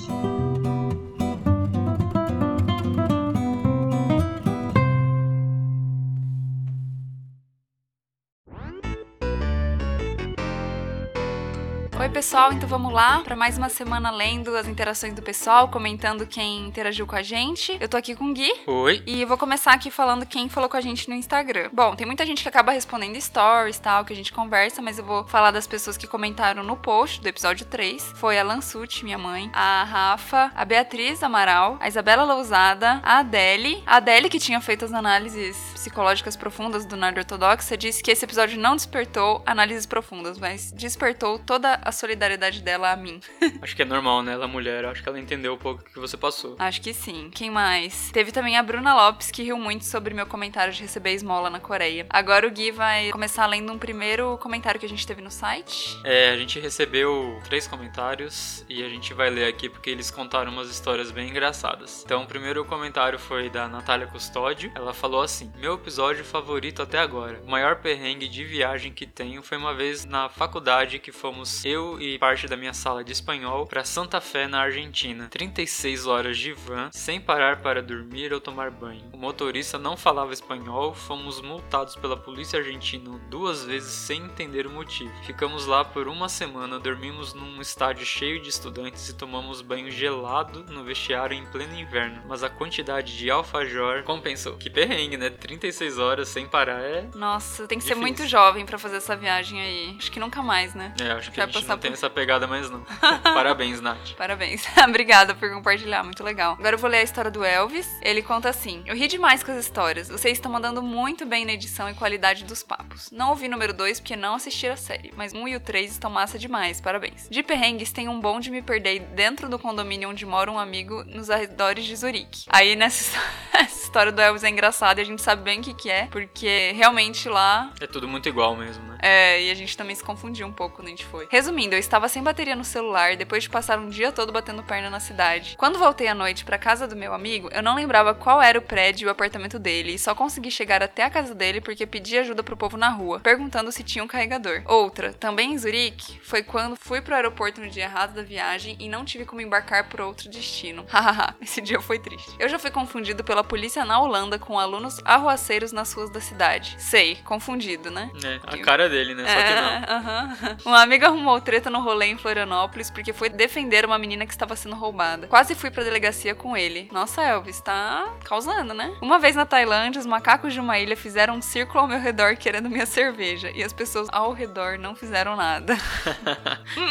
[12.09, 16.27] Oi, pessoal, então vamos lá para mais uma semana lendo as interações do pessoal, comentando
[16.27, 17.77] quem interagiu com a gente.
[17.79, 18.51] Eu tô aqui com o Gui.
[18.67, 19.03] Oi.
[19.07, 21.69] E vou começar aqui falando quem falou com a gente no Instagram.
[21.71, 25.05] Bom, tem muita gente que acaba respondendo stories tal, que a gente conversa, mas eu
[25.05, 28.15] vou falar das pessoas que comentaram no post do episódio 3.
[28.15, 33.83] Foi a Lansucci, minha mãe, a Rafa, a Beatriz Amaral, a Isabela Lousada, a Adele.
[33.87, 38.25] A Adele, que tinha feito as análises psicológicas profundas do Nerd Ortodoxa, disse que esse
[38.25, 43.21] episódio não despertou análises profundas, mas despertou toda a solidariedade dela a mim.
[43.61, 44.33] Acho que é normal, né?
[44.33, 44.85] Ela é mulher.
[44.85, 46.57] Acho que ela entendeu um pouco o que você passou.
[46.59, 47.31] Acho que sim.
[47.35, 48.11] Quem mais?
[48.13, 51.61] Teve também a Bruna Lopes, que riu muito sobre meu comentário de receber esmola na
[51.61, 52.07] Coreia.
[52.11, 55.99] Agora o Gui vai começar lendo um primeiro comentário que a gente teve no site.
[56.05, 60.53] É, a gente recebeu três comentários e a gente vai ler aqui porque eles contaram
[60.53, 62.03] umas histórias bem engraçadas.
[62.05, 64.71] Então, o primeiro comentário foi da Natália Custódio.
[64.75, 67.41] Ela falou assim: Meu episódio favorito até agora.
[67.45, 71.88] O maior perrengue de viagem que tenho foi uma vez na faculdade que fomos eu
[72.01, 75.29] e parte da minha sala de espanhol para Santa Fé, na Argentina.
[75.31, 79.05] 36 horas de van, sem parar para dormir ou tomar banho.
[79.13, 82.99] O motorista não falava espanhol, fomos multados pela polícia argentina
[83.31, 85.13] duas vezes sem entender o motivo.
[85.25, 90.65] Ficamos lá por uma semana, dormimos num estádio cheio de estudantes e tomamos banho gelado
[90.65, 94.57] no vestiário em pleno inverno, mas a quantidade de alfajor compensou.
[94.57, 95.31] Que perrengue, né?
[95.31, 97.09] 36 horas sem parar é.
[97.15, 98.01] Nossa, tem que ser Difícil.
[98.03, 99.95] muito jovem pra fazer essa viagem aí.
[99.99, 100.93] Acho que nunca mais, né?
[101.01, 102.81] É, acho que Vai passar não tem por- essa pegada mais não.
[103.23, 104.13] Parabéns, Nath.
[104.17, 104.65] Parabéns.
[104.89, 106.55] Obrigada por compartilhar, muito legal.
[106.59, 107.89] Agora eu vou ler a história do Elvis.
[108.03, 110.09] Ele conta assim: Eu ri demais com as histórias.
[110.09, 113.11] Vocês estão mandando muito bem na edição e qualidade dos papos.
[113.13, 116.11] Não ouvi número 2 porque não assisti a série, mas um e o 3 estão
[116.11, 117.29] massa demais, parabéns.
[117.31, 121.05] De perrengues tem um bom de me perder dentro do condomínio onde mora um amigo
[121.05, 122.45] nos arredores de Zurique.
[122.49, 123.21] Aí nessa histó-
[123.59, 126.07] essa história do Elvis é engraçada e a gente sabe bem o que, que é,
[126.07, 128.99] porque realmente lá É tudo muito igual mesmo, né?
[129.03, 131.27] é, e a gente também se confundiu um pouco quando a gente foi.
[131.31, 134.91] Resumindo, eu estava sem bateria no celular depois de passar um dia todo batendo perna
[134.91, 135.57] na cidade.
[135.57, 138.63] Quando voltei à noite pra casa do meu amigo, eu não lembrava qual era o
[138.63, 142.19] prédio e o apartamento dele e só consegui chegar até a casa dele porque pedi
[142.19, 144.63] ajuda pro povo na rua, perguntando se tinha um carregador.
[144.67, 148.89] Outra, também em Zurique, foi quando fui pro aeroporto no dia errado da viagem e
[148.89, 150.85] não tive como embarcar por outro destino.
[150.91, 152.31] Hahaha, esse dia foi triste.
[152.39, 156.77] Eu já fui confundido pela polícia na Holanda com alunos arruaceiros nas ruas da cidade.
[156.79, 158.11] Sei, confundido, né?
[158.25, 159.25] É, a cara dele, né?
[159.27, 159.69] Só que não.
[159.71, 160.57] É, aham.
[160.65, 164.55] Uma amiga arrumou treta no rolê em Florianópolis porque foi defender uma menina que estava
[164.55, 165.27] sendo roubada.
[165.27, 166.89] Quase fui pra delegacia com ele.
[166.93, 168.97] Nossa, Elvis, tá causando, né?
[169.03, 172.37] Uma vez na Tailândia, os macacos de uma ilha fizeram um círculo ao meu redor
[172.37, 173.51] querendo minha cerveja.
[173.51, 175.77] E as pessoas ao redor não fizeram nada.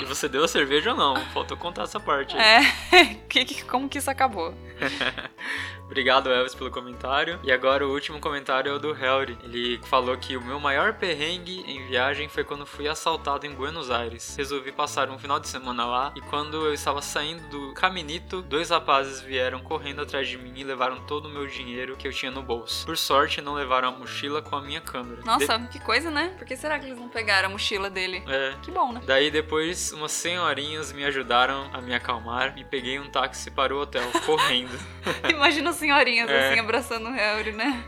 [0.02, 1.16] E você deu a cerveja ou não?
[1.28, 2.36] Faltou contar essa parte.
[2.38, 2.66] aí.
[2.92, 3.16] É.
[3.30, 4.54] que, como que isso acabou?
[5.88, 7.40] Obrigado, Elvis, pelo comentário.
[7.44, 9.38] E agora o último comentário é o do Helry.
[9.44, 13.90] Ele falou que o meu maior perrengue em viagem foi quando fui assaltado em Buenos
[13.90, 14.36] Aires.
[14.38, 18.70] Resolvi passar um final de semana lá e quando eu estava saindo do caminito, dois
[18.70, 22.32] rapazes vieram correndo atrás de mim e levaram todo o meu dinheiro que eu tinha
[22.32, 22.86] no bolso.
[22.86, 25.22] Por sorte, não levaram a mochila com a minha câmera.
[25.26, 26.36] Nossa, que coisa, né?
[26.38, 28.20] Por que será que eles não pegaram a mochila dele?
[28.20, 29.02] De- É, Que bom, né?
[29.06, 33.80] Daí depois umas senhorinhas me ajudaram a me acalmar e peguei um táxi para o
[33.80, 34.78] hotel, correndo.
[35.30, 36.50] Imagina senhorinhas É.
[36.52, 37.84] assim abraçando o Harry, né?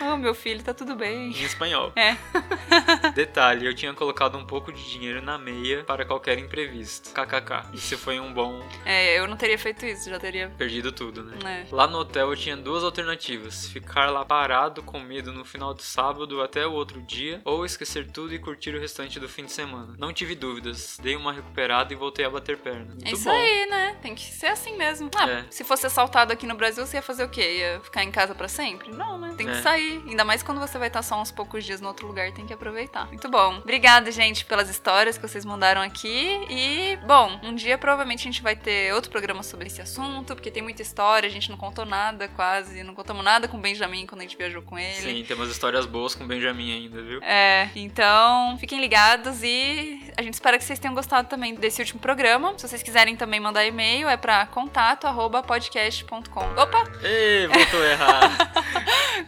[0.00, 1.28] Oh, meu filho, tá tudo bem.
[1.28, 1.92] Em espanhol.
[1.96, 2.16] É.
[3.14, 7.10] Detalhe, eu tinha colocado um pouco de dinheiro na meia para qualquer imprevisto.
[7.12, 7.70] KKK.
[7.74, 8.62] Isso foi um bom.
[8.84, 10.48] É, eu não teria feito isso, já teria.
[10.56, 11.64] Perdido tudo, né?
[11.70, 11.74] É.
[11.74, 15.82] Lá no hotel eu tinha duas alternativas: ficar lá parado com medo no final de
[15.82, 19.52] sábado até o outro dia, ou esquecer tudo e curtir o restante do fim de
[19.52, 19.94] semana.
[19.98, 22.86] Não tive dúvidas, dei uma recuperada e voltei a bater perna.
[22.86, 23.30] Muito É isso bom.
[23.34, 23.96] aí, né?
[24.02, 25.10] Tem que ser assim mesmo.
[25.16, 25.44] Ah, É.
[25.50, 27.58] se fosse assaltado aqui no Brasil, você ia fazer o quê?
[27.58, 28.90] Ia ficar em casa pra sempre?
[28.92, 29.34] Não, né?
[29.36, 29.62] Tem que É.
[29.62, 32.30] sair que, ainda mais quando você vai estar só uns poucos dias no outro lugar,
[32.32, 33.06] tem que aproveitar.
[33.06, 33.58] Muito bom.
[33.58, 36.40] Obrigada, gente, pelas histórias que vocês mandaram aqui.
[36.50, 40.50] E, bom, um dia provavelmente a gente vai ter outro programa sobre esse assunto, porque
[40.50, 44.06] tem muita história, a gente não contou nada quase, não contamos nada com o Benjamin
[44.06, 44.94] quando a gente viajou com ele.
[44.94, 47.20] Sim, tem umas histórias boas com o Benjamin ainda, viu?
[47.22, 52.00] É, então fiquem ligados e a gente espera que vocês tenham gostado também desse último
[52.00, 52.54] programa.
[52.56, 56.40] Se vocês quiserem também mandar e-mail, é para contato arroba podcast.com.
[56.56, 56.84] Opa!
[57.02, 58.52] Ei, voltou a errar.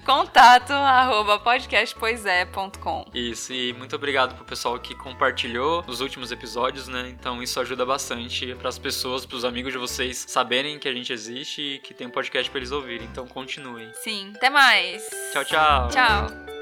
[0.04, 3.04] contato arroba podcastpoisé.com.
[3.14, 7.08] Isso, e muito obrigado pro pessoal que compartilhou os últimos episódios, né?
[7.08, 11.12] Então isso ajuda bastante para as pessoas, pros amigos de vocês saberem que a gente
[11.12, 13.06] existe e que tem um podcast para eles ouvirem.
[13.10, 13.90] Então continuem.
[14.02, 15.08] Sim, até mais.
[15.32, 15.88] Tchau, tchau.
[15.88, 16.57] Tchau.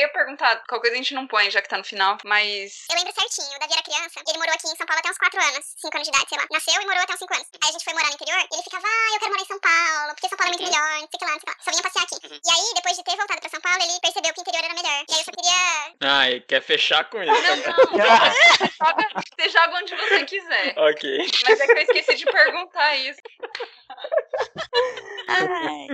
[0.00, 2.84] Ia perguntar, qual coisa a gente não põe, já que tá no final, mas.
[2.90, 5.18] Eu lembro certinho, o Davi era criança, ele morou aqui em São Paulo até uns
[5.18, 6.46] 4 anos, 5 anos de idade, sei lá.
[6.50, 7.48] Nasceu e morou até uns 5 anos.
[7.62, 9.46] Aí a gente foi morar no interior, e ele ficava, ah, eu quero morar em
[9.46, 11.46] São Paulo, porque São Paulo é muito melhor, não sei o que lá, não sei
[11.46, 11.56] o que lá.
[11.64, 12.16] Só vinha passear aqui.
[12.26, 14.74] E aí, depois de ter voltado pra São Paulo, ele percebeu que o interior era
[14.74, 15.04] melhor.
[15.08, 15.60] E aí eu só queria.
[16.00, 17.32] Ai, quer fechar com isso?
[17.32, 17.76] Não, não.
[18.56, 19.04] Você joga,
[19.36, 20.74] você joga onde você quiser.
[20.78, 21.26] ok.
[21.44, 23.20] Mas é que eu esqueci de perguntar isso.
[25.28, 25.84] Ai.